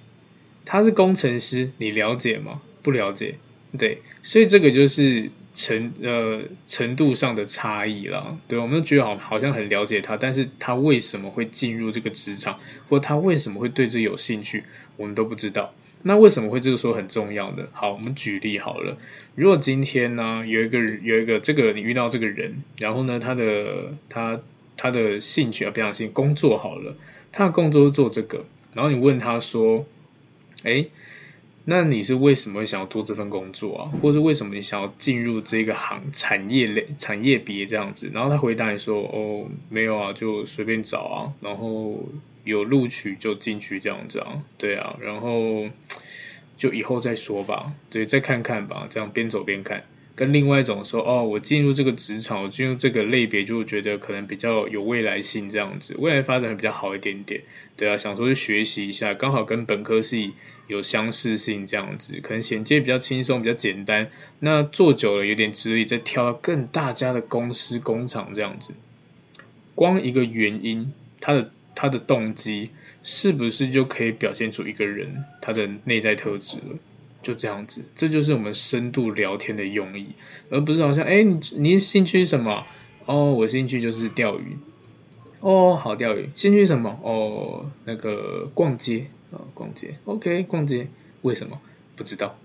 [0.65, 2.63] 她是工程师，你了解吗？
[2.83, 3.35] 不了解。
[3.77, 8.39] 对，所以这个就是程呃程度上的差异了。
[8.49, 14.65] 对，我们都觉得好好像很了解她，但是她为什么会进入这个职场，或她为什么会对这有兴趣，
[14.97, 15.75] 我们都不知道。
[16.07, 17.65] 那为什么会这个说很重要呢？
[17.73, 18.97] 好，我们举例好了。
[19.35, 24.39] 如果今天呢，有一个有一个这个你遇到这个人，然后呢，他的他
[24.77, 26.95] 他的兴趣啊，比方说工作好了，
[27.33, 29.87] 他的工作是做这个，然后你问他说
[30.65, 30.85] ：“哎，
[31.65, 33.83] 那你是为什么会想要做这份工作啊？
[34.03, 42.01] 或者为什么你想要进入这个行产业类产业别这样子？”然后他回答你说：“哦，没有啊，就随便找啊。”然后。
[42.45, 45.67] 有录取就进去这样子啊，对啊，然后
[46.59, 49.83] 就以后再说吧，对，再看看吧，这样边走边看。
[50.17, 57.41] 跟另外一种说，哦，我进入这个职场，我进入这个类别，就觉得可能比较有未来性，这样子，未来发展会比较好一点点。
[57.77, 60.33] 对啊，想说去学习一下，刚好跟本科系
[60.67, 64.11] 有相似性，这样子，可能衔接比较轻松，比较简单。
[64.41, 68.75] 那做久了有点资历，再跳到更大家的公司工厂这样子，
[69.75, 71.51] 光一个原因，他的。
[71.77, 72.71] 他的动机
[73.03, 76.79] 是不是就可以表现出一个人他的内在特质了？
[77.25, 80.09] 就这样子，这就是我们深度聊天的用意，
[80.51, 82.65] 而不是好像哎，你你兴趣什么？
[83.07, 84.57] 哦，我兴趣就是钓鱼。
[85.41, 86.29] 哦，好钓鱼。
[86.35, 87.01] 兴趣什么？
[87.03, 89.97] 哦，那个逛街啊，逛街。
[90.05, 90.87] OK，逛街。
[91.23, 91.61] 为什么？
[91.97, 92.39] 不知道。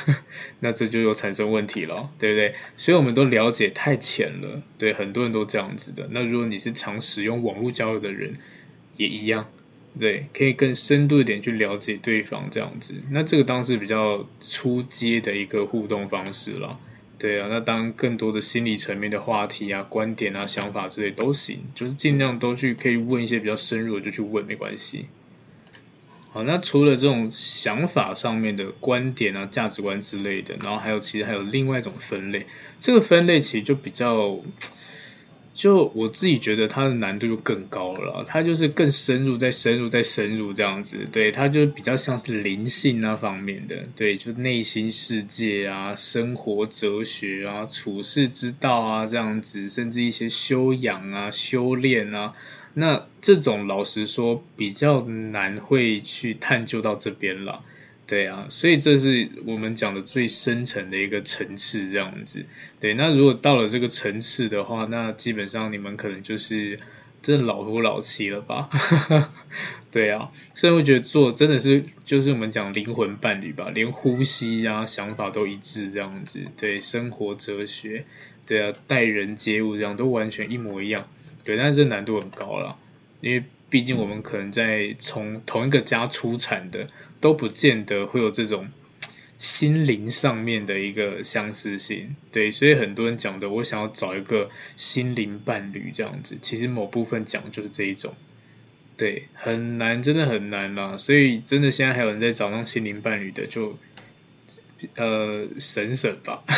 [0.60, 2.54] 那这就有产生问题了，对不对？
[2.76, 6.06] 所以我们都了解太浅了，对，很多人都这样子的。
[6.12, 8.36] 那如果你是常使用网络交友的人，
[8.96, 9.48] 也一样，
[9.98, 12.94] 对，可以更深度一点去了解对方这样子。
[13.10, 16.78] 那这个当是比较初阶的一个互动方式了。
[17.18, 25.06] 对啊，那当更多的心理层面的话题啊、观点啊、想法之类都行，就是尽量都去可以问一些比较深入的就去问，没关系。
[26.30, 32.44] 好，那除了这种想法上面的观点啊、价值观之类的，然后还有其实还有另外一种分类，
[32.78, 34.38] 这个分类其实就比较。
[35.56, 41.04] 就我自己觉得它的难度就更高了，它就是更深入、再深入、再深入这样子。
[41.10, 52.34] 对，它就比较像是灵性那方面的，对，就内心世界啊、生活哲学啊、处世之道啊这样子，甚至一些修养啊、修炼啊，
[52.74, 57.64] 那这种老实说比较难会去探究到这边了。
[58.06, 62.46] 对啊，所以这是我们讲的最深层的一个层次，这样子。
[62.78, 66.78] 对，那如果到了这个层次的话，那基本上你们可能就是
[67.20, 68.70] 真的老夫老妻了吧？
[69.90, 76.38] 对啊，所以我觉得做真的是就是我们讲灵魂伴侣吧，连呼吸啊、想法都一致，这样子。
[76.56, 78.04] 对，生活哲学，
[78.46, 81.08] 对啊，待人接物这样都完全一模一样。
[81.42, 82.76] 对，但是这难度很高了，
[83.20, 83.42] 因为。
[83.68, 86.88] 毕竟我们可能在从同一个家出产的，
[87.20, 88.68] 都不见得会有这种
[89.38, 98.14] 心灵上面的一个相似性，对，所以很多人讲的，我想要找一个心灵伴侣这样子，其实某部分讲就是这一种，
[98.96, 103.78] 对，很难，真的很难啦，所以真的现在还有人在找那种心灵伴侣的，就
[104.96, 106.42] 呃省省吧。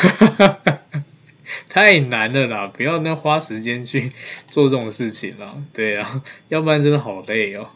[1.67, 2.67] 太难了啦！
[2.67, 4.13] 不要那花时间去
[4.49, 7.71] 做这种事情了，对啊，要不然真的好累哦。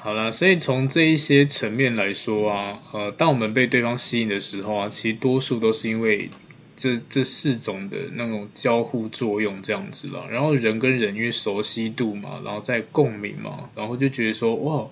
[0.00, 6.30] 好啦，所以从这一些层面来说啊，呃，当我们被对方吸引的时候啊，其实多数都是因为
[6.76, 10.24] 这这四种的那种交互作用这样子了。
[10.30, 14.86] 然后人跟人因为熟悉度嘛，然后再共鸣嘛，然后就觉得说哇，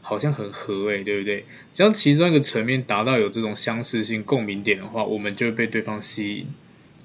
[0.00, 1.44] 好像很合诶，对不对？
[1.72, 6.46] 只要其中一个层面达到有这种相似性共鸣点的话，我们就会被对方吸引。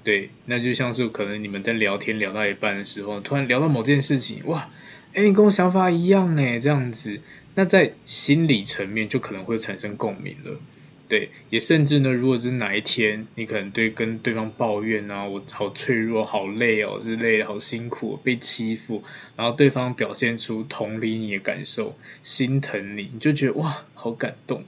[0.04, 4.70] 对，那就像是可能你们在聊天聊到一半的时候，突然聊到某件事情，哇，
[5.12, 7.20] 哎，你跟我想法一样哎，这样子，
[7.60, 10.58] 那在心理层面就可能会产生共鸣了。
[11.06, 19.02] 对，也甚至呢，如果是哪一天你可能对跟对方抱怨啊，我好脆弱、好累哦之类的，好辛苦，被欺负，
[19.36, 24.64] 然后对方表现出同理你的感受，心疼你，你就觉得哇，好感动。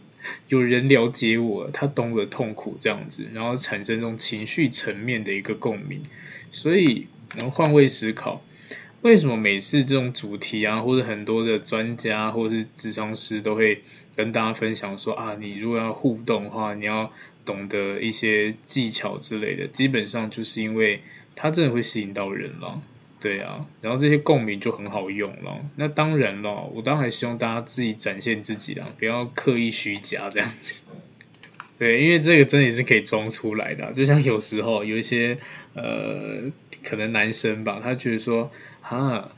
[0.49, 6.03] 有人了解我，他懂我的痛苦，这样子，然后产生这种情绪层面的一个共鸣。
[6.51, 7.07] 所以，
[7.39, 8.45] 能换位思考，
[9.03, 13.83] 为什么每次这种主题啊，或者很多的专家或者是咨商师都会
[14.15, 17.13] 跟大家分享说啊，你如果要互动的话，你要
[17.45, 19.67] 懂得一些技巧之类的。
[19.67, 21.03] 基本上就是因为
[21.35, 22.81] 它真的会吸引到人了。
[23.21, 25.65] 对啊，然后这些共鸣就很好用了。
[25.77, 30.83] 那当然了，我当然希望大家自己展现自己啊，不要刻意虚假这样子。
[31.79, 33.93] 对，因为这个真的也是可以装出来的。
[33.93, 35.37] 就像有时候有一些
[35.75, 36.43] 呃，
[36.85, 38.51] 可能男生吧，他觉得说
[38.83, 39.31] 啊，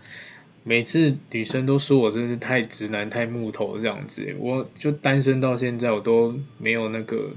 [0.63, 7.31] 每次女生都说我真是太直男、太木头这样子，我就单身到现在，我都没有那个。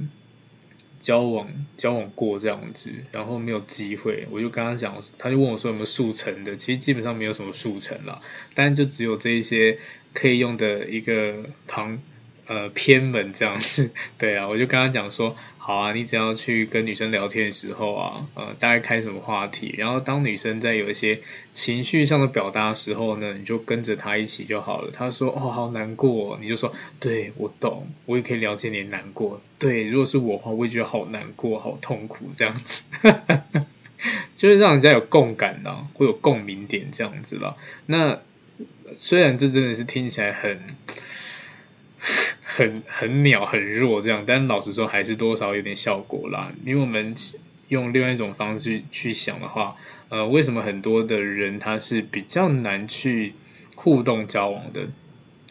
[1.00, 8.20] 交往交往过这样子，然后没有机会，我就跟他讲，他就问我说有没有速成的，其实基本上没有什么速成啦，
[8.56, 9.78] 但就只有这一些
[10.12, 12.02] 可以用的一个旁。
[12.48, 21.20] 呃，偏门这样子，对啊，我就跟他讲说，好啊，你只要去跟女生聊天的时候啊，呃，大概开什么话题，然后当女生在有一些
[21.52, 24.90] 情绪上的表达的时候呢，你就跟着她一起就好了。
[24.92, 29.42] 他说，哦，好难过，你就说，对，我懂，我也可以了解你难过。
[29.60, 32.86] 对，如果是我的话，我也觉得好难过，好痛苦，这样子，
[34.38, 37.58] 就是让人家有共感啊，会有共鸣点这样子了。
[37.88, 38.22] 那
[38.96, 40.78] 虽然这真的是听起来很。
[42.58, 46.52] 很很鸟很弱这样，但老实说还是多少有点效果啦。
[46.66, 47.14] 因为我们
[47.68, 49.76] 用另外一种方式去想的话，
[50.10, 53.34] 呃，为什么很多的人他是比较难去
[53.76, 54.88] 互动交往的？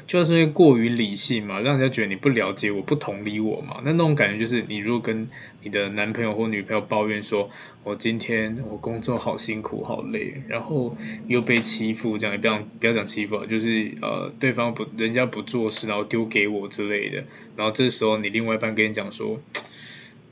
[0.06, 3.80] 就是因为过于理性嘛，让人家觉得你不了解我，不同理我嘛。
[3.84, 5.28] 那那种感觉就是，你如果跟
[5.62, 7.50] 你的男朋友或女朋友抱怨说，
[7.82, 17.24] 我今天我工作好辛苦好累，然后又被欺负，这样也不要不要讲欺负，就是呃对方不人家不做事，然后丢给我之类的。
[17.56, 19.40] 然后这时候你另外一半跟你讲说，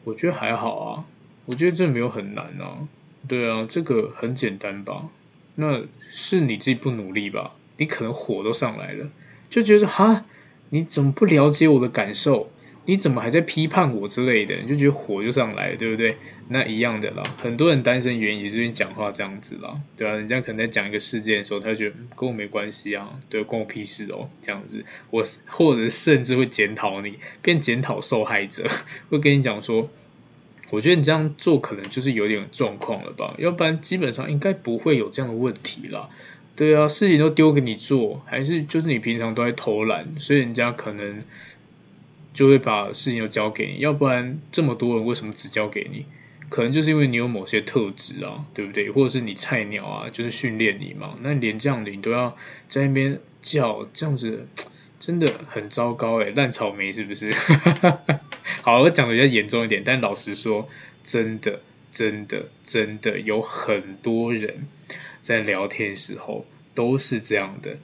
[0.04, 1.04] 我觉得还好啊，
[1.46, 2.86] 我觉得这没有很难啊，
[3.26, 5.08] 对啊，这个很简单吧？
[5.56, 7.54] 那是你自己不努力吧？
[7.78, 9.10] 你可能火都上来了。
[9.54, 10.24] 就觉得哈，
[10.70, 12.50] 你怎么不了解我的感受？
[12.86, 14.56] 你怎么还在批判我之类的？
[14.56, 16.16] 你就觉得火就上来了，对不对？
[16.48, 28.68] 那一样的啦，很多人单身原因也是因为讲话这样子啦，对啊，人家可能在讲一个事件的时候，他就觉得跟我没关系啊，对，关我屁事哦，这样子，我或者甚至会检讨你，变检讨受害者，
[29.08, 29.88] 会跟你讲说，
[30.70, 36.10] 我觉得你这样做可能就是有点状况了吧，要不然基本上应该不会有这样的问题啦。
[36.56, 41.22] 对啊，事情都丢给你做，还是就是你平常都在偷懒，所以人家可能
[42.32, 46.06] 就会把事情都交给你，要不然这么多人为什么只交给你？
[46.48, 48.88] 可能就是因为你有某些特质啊，对不对？
[48.88, 51.18] 或者是你菜鸟啊，就是训练你嘛。
[51.22, 52.36] 那连这样的你都要
[52.68, 54.46] 在那边叫，这样子
[55.00, 57.32] 真的很糟糕诶，烂草莓是不是？
[58.62, 60.68] 好，我讲的比较严重一点，但老实说，
[61.02, 64.68] 真的，真的，真的有很多人
[65.24, 67.76] 在聊天时候都是这样的，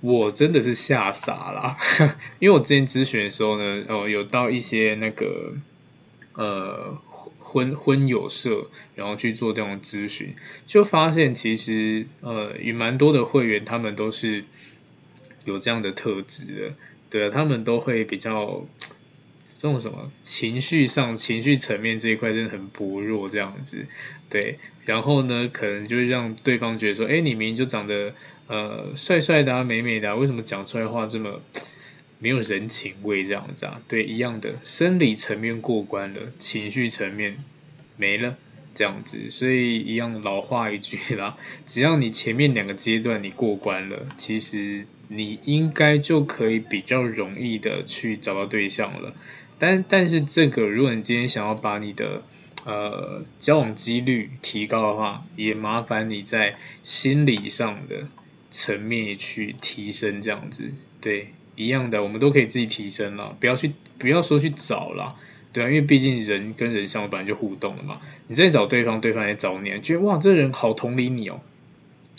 [0.00, 1.76] 我真的是吓傻了。
[2.38, 5.54] 因为我之前咨询的时候呢，哦，有到一些那个
[6.34, 6.96] 呃。
[7.38, 10.34] 婚婚友社，然后去做这种咨询，
[10.66, 14.44] 就发现其实呃，有蛮多的会员，他们都是
[15.44, 16.74] 有这样的特质的，
[17.08, 18.66] 对，他们都会比较
[19.54, 23.86] 这种什么情绪上、情绪层面这一块真的很薄弱，这样子，
[24.28, 28.14] 对，然后呢，可能就会让对方觉得说，哎，你明明就长得
[28.46, 31.40] 呃帅帅的、美美的啊，为什么讲出来话这么？
[32.20, 37.36] 没有人情味这样子啊，对，一样的生理层面过关了，情绪层面
[37.98, 38.38] 没了
[38.72, 49.14] 这样子，所以一样老话一句啦， 只要你前面两个阶段你过关了，其实你应该就可以比较容易的去找到对象了。
[49.58, 52.22] 但但是这个，如果你今天想要把你的
[52.64, 58.06] 呃交往几率提高的话，也麻烦你在心理上的
[58.50, 61.28] 层面去提升这样子，对。
[61.56, 65.14] 一样的，我们都可以自己提升了，不要去，不要说去找了，
[65.52, 68.00] 对啊，因为毕竟人跟人相本来就互动了嘛。
[68.26, 71.40] 你在找对方，对方也找你，觉得哇，这人好同理你哦，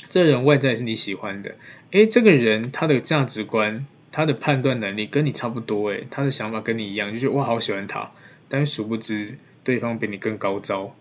[0.08, 1.56] 这人外在是你喜欢的，
[1.92, 8.10] 诶，这个人他的价值观、他的判断能力跟你差不多，诶，他的想法跟你一样，就觉得哇，好喜欢他。
[8.48, 10.96] 但殊不知，对方比你更高招，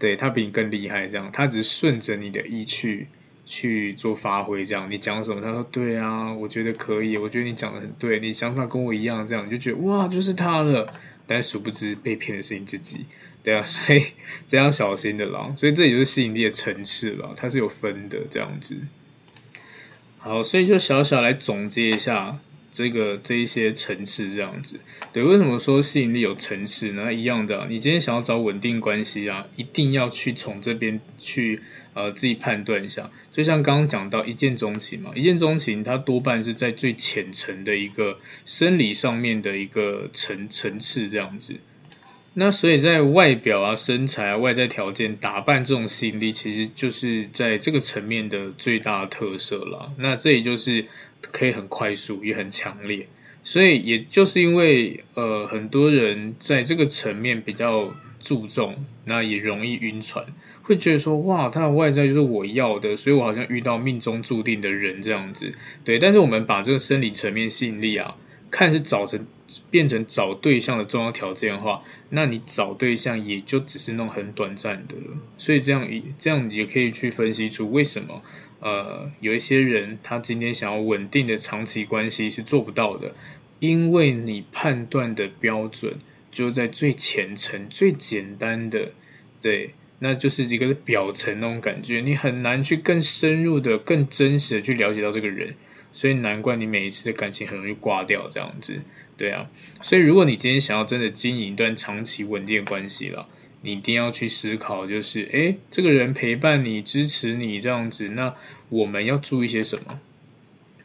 [0.00, 3.06] 对，他比你更厉害，这样，他只是顺着你的意去。
[3.50, 5.40] 去做发挥，这样你讲什么？
[5.40, 10.92] 他说对啊，我觉得可以，我觉得你讲的很对，你想法跟我一样，这样你就觉得哇，就是他了。
[11.26, 13.06] 但殊不知被骗的是你自己，
[13.42, 14.02] 对啊， 所以
[14.46, 15.50] 这样小心的啦。
[15.56, 18.76] 所以这也就是吸引力的层次了，它是有分的这样子。
[20.18, 22.38] 好，所以就小小来总结一下。
[22.70, 24.78] 这个这一些层次这样子，
[25.12, 27.12] 对，为什么说吸引力有层次呢？
[27.12, 31.60] 一样的，你今天想要找稳定关系啊，一定要去从这边去
[31.94, 33.10] 呃自己判断一下。
[33.32, 41.54] 就像刚刚讲到一见钟情嘛，一见钟情它多半是在最浅层的一个生理上面的一个层层次这样子。
[42.38, 49.92] 那所以在外表啊、身材啊、外在条件、打扮这种吸引力，其实就是在这个层面的最大特色啦。
[49.98, 50.86] 那这也就是。
[51.32, 53.04] 可以很快速，也很强烈，
[53.42, 60.24] 所以也就是因为呃，很多人在这个层面比较注重，那也容易晕船，
[60.62, 65.52] 会觉得说哇，他的外在就是我要的，所以我好像遇到命中注定的人这样子。
[65.84, 68.14] 对，但是我们把这个生理层面吸引力啊，
[68.50, 69.26] 看是找成
[69.70, 75.16] 变成找对象的重要条件的话，那你找对象也就只是那种很短暂的了。
[75.36, 78.22] 所以这样也这样也可以去分析出为什么。
[78.60, 83.14] 呃，有一些人他今天想要稳定的长期关系是做不到的，
[83.60, 85.98] 因为你判断的标准
[86.30, 88.92] 就在最浅层、最简单的，
[89.40, 95.54] 对，那就是一个表层那种感觉，你很难去更深入的、更真实的去了解到这个人，
[95.98, 98.80] 所以难怪你每一次的感情很容易挂掉这样子，
[99.16, 99.50] 对啊，
[99.82, 103.26] 所以如果你今天想要真的经营一段长期稳定的关系了。
[103.62, 108.32] 你一定要去思考，就是，诶，这个人陪伴你、支持你这样子，那
[108.68, 109.98] 我们要注意些什么，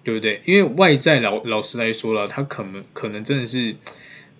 [0.03, 0.41] 对不对？
[0.45, 3.75] 因为外在老老实来说了，他可能可能真的是。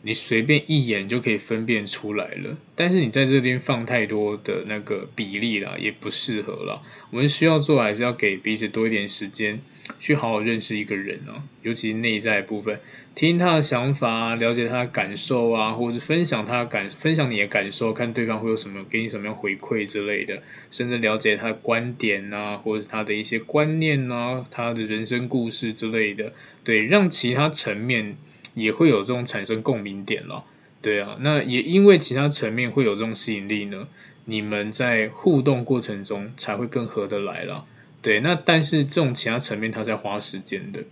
[0.06, 6.82] 你随便一眼就可以分辨出来了，但是你在这边放太多的那个比例啦，也不适合了。
[7.10, 9.62] 我们需要做还是要给彼此多一点时间，
[10.02, 12.78] 去好好认识一个人啊，尤其是内在部分，
[13.16, 26.34] 听他的想法，了解他的感受啊，或者是分享他的感，分享你的感受，看对方会有什么，给你什么样回馈之类的，甚至了解他的观点啊，或者是他的一些观念啊，他的人生故事之类的，
[26.66, 28.18] 对，让其他层面。
[28.54, 30.44] 也会有这种产生共鸣点了，
[30.82, 33.88] 对啊，那也因为其他层面会有这种吸引力呢，
[34.26, 37.66] 你们在互动过程中才会更合得来了，
[38.02, 40.84] 对，那但是这种其他层面它在花时间的，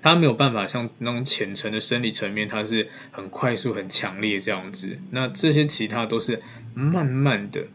[0.00, 4.98] 它没有办法像那种浅层的生理层面，它是很快速、很强烈这样子。
[5.10, 6.42] 那这些其他都是
[6.74, 7.66] 慢慢的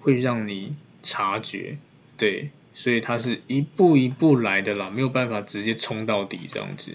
[0.00, 1.76] 会让你察觉，
[2.16, 6.92] 对，所以它是一步一步来的啦，没有办法直接冲到底这样子。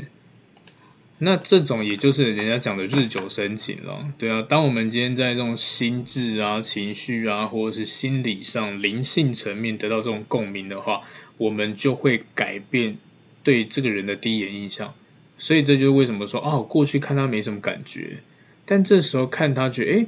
[1.21, 4.41] 那这种也就是人家讲的日久生情了，对啊。
[4.47, 11.01] 当我们今天在这种心智啊、情绪啊，或者是心理上、灵性层面得到这种共鸣的话，
[11.37, 12.97] 我们就会改变
[13.43, 14.93] 对这个人的第一眼印象。
[15.37, 18.19] 所以这就是为什么说哦，过去看他没什么感觉，
[18.65, 20.05] 但这时候看他觉得哎，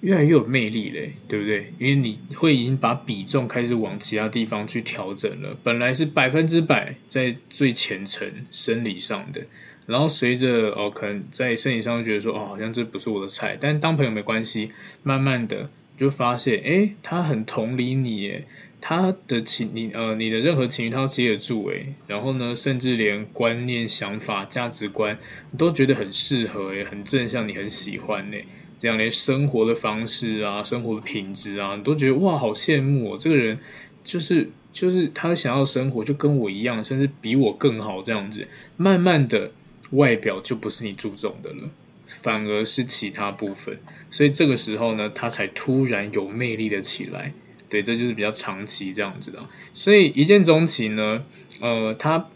[0.00, 1.72] 越来越有魅力嘞，对不对？
[1.78, 9.46] 因为你会已经把比重开始往其他地方去调整了，本来是百分之百在最前层生理上的。
[9.90, 14.70] 然后随着哦，可能在生理上觉得说哦，好像这不是我的菜，但当朋友没关系。
[15.02, 18.44] 慢慢的就发现，哎，他很同理你，哎，
[18.80, 21.94] 他的情你呃，你的任何情绪他都接得住，哎。
[22.06, 25.18] 然后呢，甚至连观念、想法、价值观
[25.50, 28.44] 你都觉得很适合，哎，很正向，你很喜欢，哎。
[28.78, 33.58] 这样连生活的方式啊，生活的品质啊，你都觉得哇，好羡慕哦，这个人
[34.04, 38.46] 就是就是他想要生活就跟我一样，甚至比我更好这样子。
[38.76, 39.50] 慢慢的。
[39.90, 41.70] 外表就不是你注重的了，
[42.06, 43.78] 反而是其他部分，
[44.10, 47.32] 所以这个时候呢，他才突然有魅力的起来。
[47.68, 49.38] 对，这就是比较长期这样子的。
[49.72, 51.24] 所以一见钟情呢，
[51.60, 52.28] 呃，他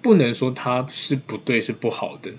[0.00, 2.30] 不能说他是不对是不好的，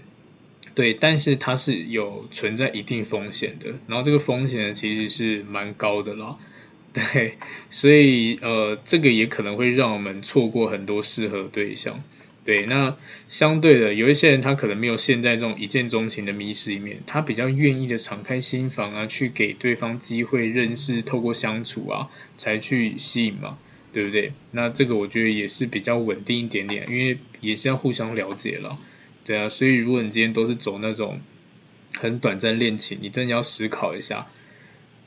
[0.73, 3.73] 对，但是它是有存在一定风险的。
[3.87, 6.37] 然后这个风险呢，其实是蛮高的啦。
[6.93, 7.33] 对，
[7.69, 12.01] 所以呃，这个也可能会让我们错过很多适合对象。
[12.47, 12.95] 对，那
[13.27, 23.57] 相对的，有一些人他可能没有陷在这种一见钟情的迷失里面，他比较愿意的敞开心房啊，去给对方机会认识，透过相处啊，才去吸引嘛，
[23.91, 24.31] 对不对？
[24.51, 28.79] 那这个我觉得也是比较稳定一点点，因为也是要互相了解了，
[29.25, 29.49] 对啊。
[29.49, 31.19] 所以如果你今天都是走那种
[31.97, 34.25] 很短暂恋情，你真的要思考一下，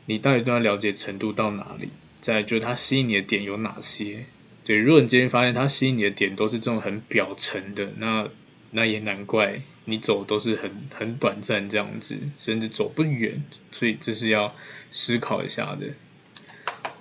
[0.04, 1.88] 你到底对他了解程度到哪里？
[2.20, 4.26] 再就是他吸引你的点有哪些？
[4.70, 8.28] 对，如果你今天发现他吸引你的点都是这种很表层的，那
[8.70, 13.42] 那也难怪你走都是很很短暂这样子，甚至走不远。
[13.72, 14.54] 所以这是要
[14.92, 15.88] 思考一下的。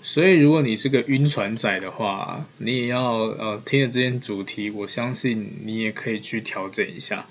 [0.02, 7.28] 所以如果你是个晕船仔的话，你也要呃听着这件主题，我相信你也可以去调整一下，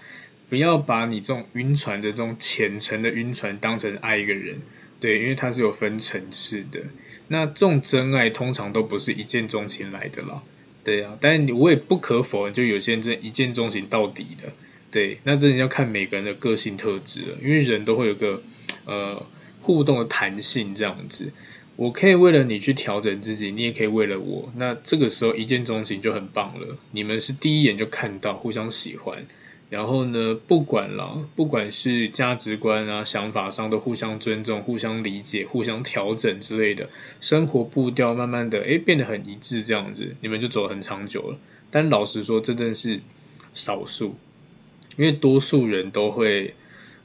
[0.49, 4.61] 不要把你这种晕船的这种浅层的晕船当成爱一个人。
[5.01, 6.81] 对，因为它是有分层次的。
[7.29, 10.43] 那这种真爱通常都不是一见钟情来的啦。
[10.85, 14.53] 对啊，但我也不可否认，就有些人真一见钟情到底的。
[14.91, 17.37] 对，那真的要看每个人的个性特质了。
[17.43, 18.43] 因为人都会有个
[18.87, 19.27] 呃
[19.61, 21.31] 互动的弹性这样子。
[21.77, 24.51] 我可以为了你去调整自己，你也可以为了我。
[24.57, 26.77] 那这个时候一见钟情就很棒了。
[26.93, 29.27] 你们是第一眼就看到，互相喜欢。
[29.71, 36.89] 然后呢，不管了，不管是价值观啊、想法上都互相尊重、互相理解、互相调整之类的，
[37.21, 41.39] 生活步调慢慢的诶变得很一致，这样子你们就走得很长久了。
[41.71, 42.99] 但老实说，这真的是
[43.53, 44.17] 少数，
[44.97, 46.55] 因为多数人都会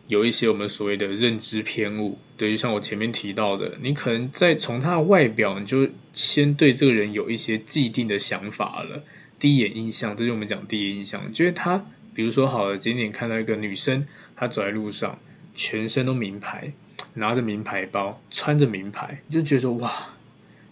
[0.07, 2.17] 有一些我们所谓的认知偏误。
[2.37, 9.03] 对，就像我前面提到的，你可能在从他的外表，你就先对这个人有一些既定的想法了。
[9.37, 11.85] 第一眼印象，这就是我们讲第一印象，觉得他。
[12.13, 14.05] 比如说，好了，今天看到一个女生，
[14.35, 15.17] 她走在路上，
[15.55, 16.73] 全身都名牌，
[17.15, 20.15] 拿着名牌包，穿着名牌，就觉得说哇，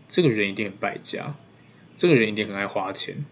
[0.07, 1.33] 这个人一定很败家，
[1.95, 3.25] 这个人一定很爱花钱，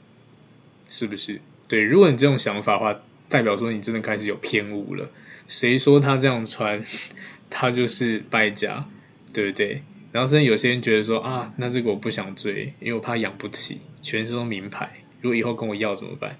[0.89, 1.39] 是不是？
[1.67, 2.99] 对，如果你这种想法的话，
[3.29, 5.09] 代表说你真的开始有偏误了。
[5.47, 6.83] 谁说他这样穿，
[7.49, 8.85] 他就是败家，
[9.31, 9.83] 对不对？
[10.11, 16.37] 然后甚至有些人觉得说啊，那这个我不想追，因为我怕养不起，全身都名牌，如果以后跟我要怎么办？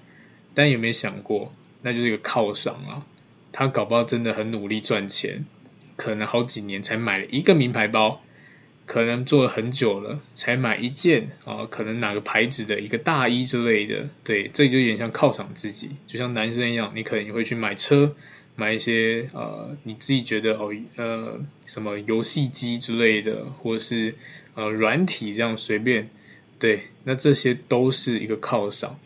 [0.52, 1.52] 但有没有想过？
[1.82, 3.06] 那就是一个犒赏啊，
[3.52, 5.44] 他搞不好真的很努力赚钱，
[5.96, 8.22] 可能好几年才买了一个名牌包，
[8.86, 18.14] 可能做了很久了才买一件啊，可能哪个牌子的一个大衣之类的，对，这就有点像犒赏自己，就像男生一样，你可能会去买车，
[18.56, 24.14] 买一些呃你自己觉得哦呃什么游戏机之类的，或者是
[24.54, 26.10] 呃软体这样随便，
[26.58, 28.98] 对，那这些都是一个犒赏。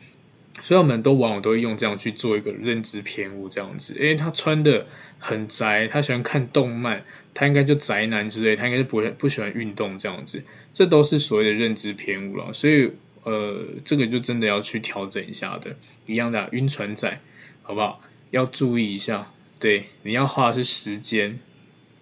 [0.65, 4.87] 所以我们都往往都会用这样去做一个认知偏误，这样子，因为，他穿的
[5.19, 7.05] 很宅，他喜欢看动漫，
[7.35, 10.43] 他应该就宅男之类，他应该是不会不喜欢运动这样子，
[10.73, 12.51] 这都是所谓的认知偏误了。
[12.55, 12.91] 所以，
[13.25, 17.21] 呃，这个就真的要去调整一下的，一样的，晕船仔，
[17.61, 18.01] 好不好？
[18.31, 21.39] 要注意一下，对，你要花的是时间，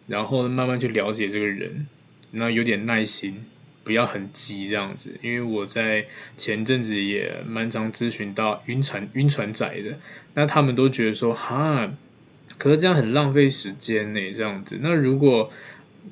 [0.07, 1.89] 然后慢慢去了解这个人，
[2.31, 3.45] 然后有点耐心，
[3.85, 6.07] 不要很急这样子，因为我在
[6.37, 9.99] 前阵子也蛮常咨询到晕船晕船仔的，
[10.35, 11.91] 那他们都觉得说哈，
[12.59, 14.79] 可是这样很浪费时间呢，这样子。
[14.81, 15.51] 那如果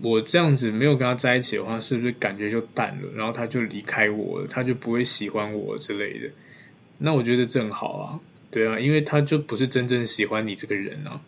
[0.03, 3.09] 我这样子没有跟他在一起的话，是不是感觉就淡了？
[3.15, 6.31] 然后他就离开我了，他就不会喜欢我之类的。
[6.99, 11.21] 那我觉得正好啊，对啊，因为他就不是真正喜欢你这个人啊，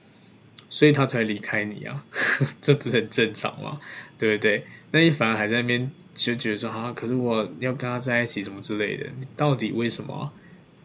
[0.68, 2.04] 所以他才离开你啊，
[2.60, 3.80] 这不是很正常吗？
[4.18, 4.64] 对不对？
[4.90, 5.90] 那你反而还在那边。
[6.14, 9.06] 就觉得说啊，可是我要跟他在一起，什么之类的。
[9.18, 10.30] 你到底为什么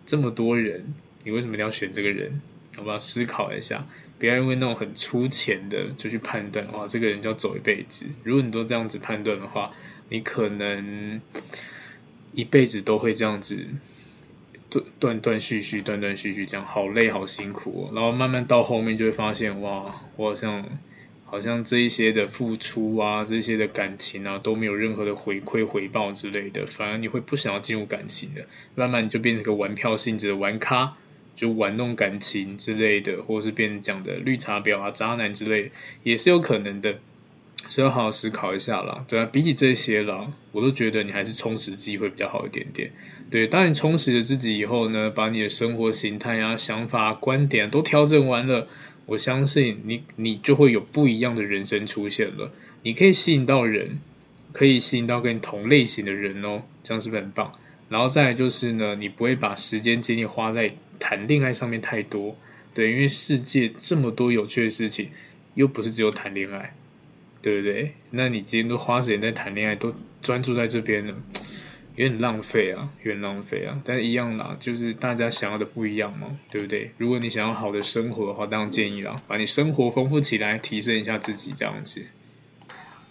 [0.05, 0.93] 这么多人？
[1.23, 2.41] 你为什么要选这个人？
[2.75, 2.97] 好不好？
[2.99, 3.85] 思考一下，
[4.17, 8.05] 不要因为那种很粗浅的就去判断，哇，这个人就要走一辈子。
[8.23, 9.71] 如果你都这样子判断的话，
[10.09, 11.19] 你可能
[12.33, 13.65] 一辈子都会这样子
[14.69, 17.91] 断断断续续、断断续续这样，好累，好辛苦。
[17.93, 20.65] 然后慢慢到后面就会发现，哇，我好像。
[21.29, 30.95] 好像这一些的付出啊，这些的感情啊，都没有任何的回馈回报之类的，反而你会不想要进入感情的，慢慢你就变成个玩票性质的玩咖，
[31.35, 35.69] 就玩弄感情之类的，或者是变讲的绿茶婊啊、渣男之类，
[36.03, 36.97] 也是有可能的，
[37.67, 39.03] 所以要好好思考一下啦。
[39.05, 42.89] 对啊，比起这些啦，我都觉得你还是充实自己会比较好一点点。
[43.29, 48.69] 对，当你充实了自己以后呢，把你的生活形态啊、想法、观点都调整完了。
[49.07, 52.51] 我相信你，你就会有不一样的人生出现了。
[52.83, 53.99] 你可以吸引到人，
[54.53, 57.51] 可以吸引到跟你同类型的人哦，这样是不是很棒？
[57.89, 62.37] 然后再来就是呢，你不会把时间精力花在谈恋爱上面太多，
[62.73, 65.09] 对，因为世界这么多有趣的事情，
[65.55, 66.75] 又不是只有谈恋爱，
[67.41, 67.93] 对不对？
[68.11, 71.15] 那你今天都花时间在谈恋爱，都专注在这边了。
[71.97, 76.91] 有点浪费啊，有点浪费啊，但是一样啦，就是大家想要的不一样嘛，对不对？
[76.99, 82.05] 如果你想要好的生活的话，当然建议啦，把你生活丰富起来，提升一下自己这样子。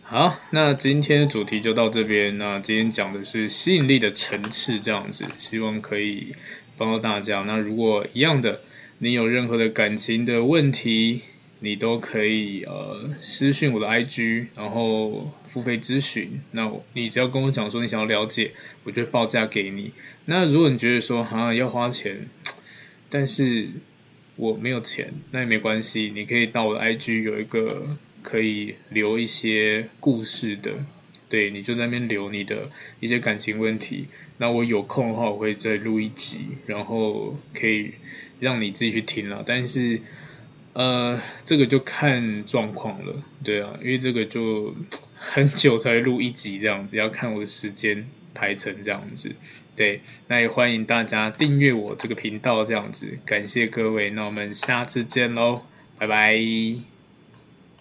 [0.04, 2.38] 好，那今天的主题就到这边。
[2.38, 6.36] 那今天讲的是吸引力的层次这样子，希望可以
[6.76, 7.42] 帮到大家。
[7.42, 8.60] 那如果一样的，
[8.98, 11.22] 你有任何的感情的问题，
[11.60, 16.38] 你都可以呃私讯我的 IG，然后付费咨询。
[16.50, 18.52] 那你只要跟我讲说你想要了解，
[18.84, 19.92] 我就报价给你。
[20.26, 22.28] 那如果你觉得说好像要花钱，
[23.08, 23.68] 但是
[24.36, 30.84] 我没有钱，那也没关系，你可以到我的 IG 有一个可以留一些故事的，
[31.30, 34.08] 对，你就在那边留你的一些感情问题。
[34.36, 37.94] 那我有空的话，我会再录一集，然后可以
[38.40, 39.42] 让你自己去听了。
[39.46, 40.02] 但是。
[40.76, 44.74] 呃，这个就看状况了，对啊，因为这个就
[45.16, 49.34] 很久才录一集这样子，要看我的时间排成这样子，
[49.74, 55.62] 对，那也欢迎大家订阅我这个频道这样子，感谢各位，那我们下次见喽，
[55.96, 56.95] 拜拜。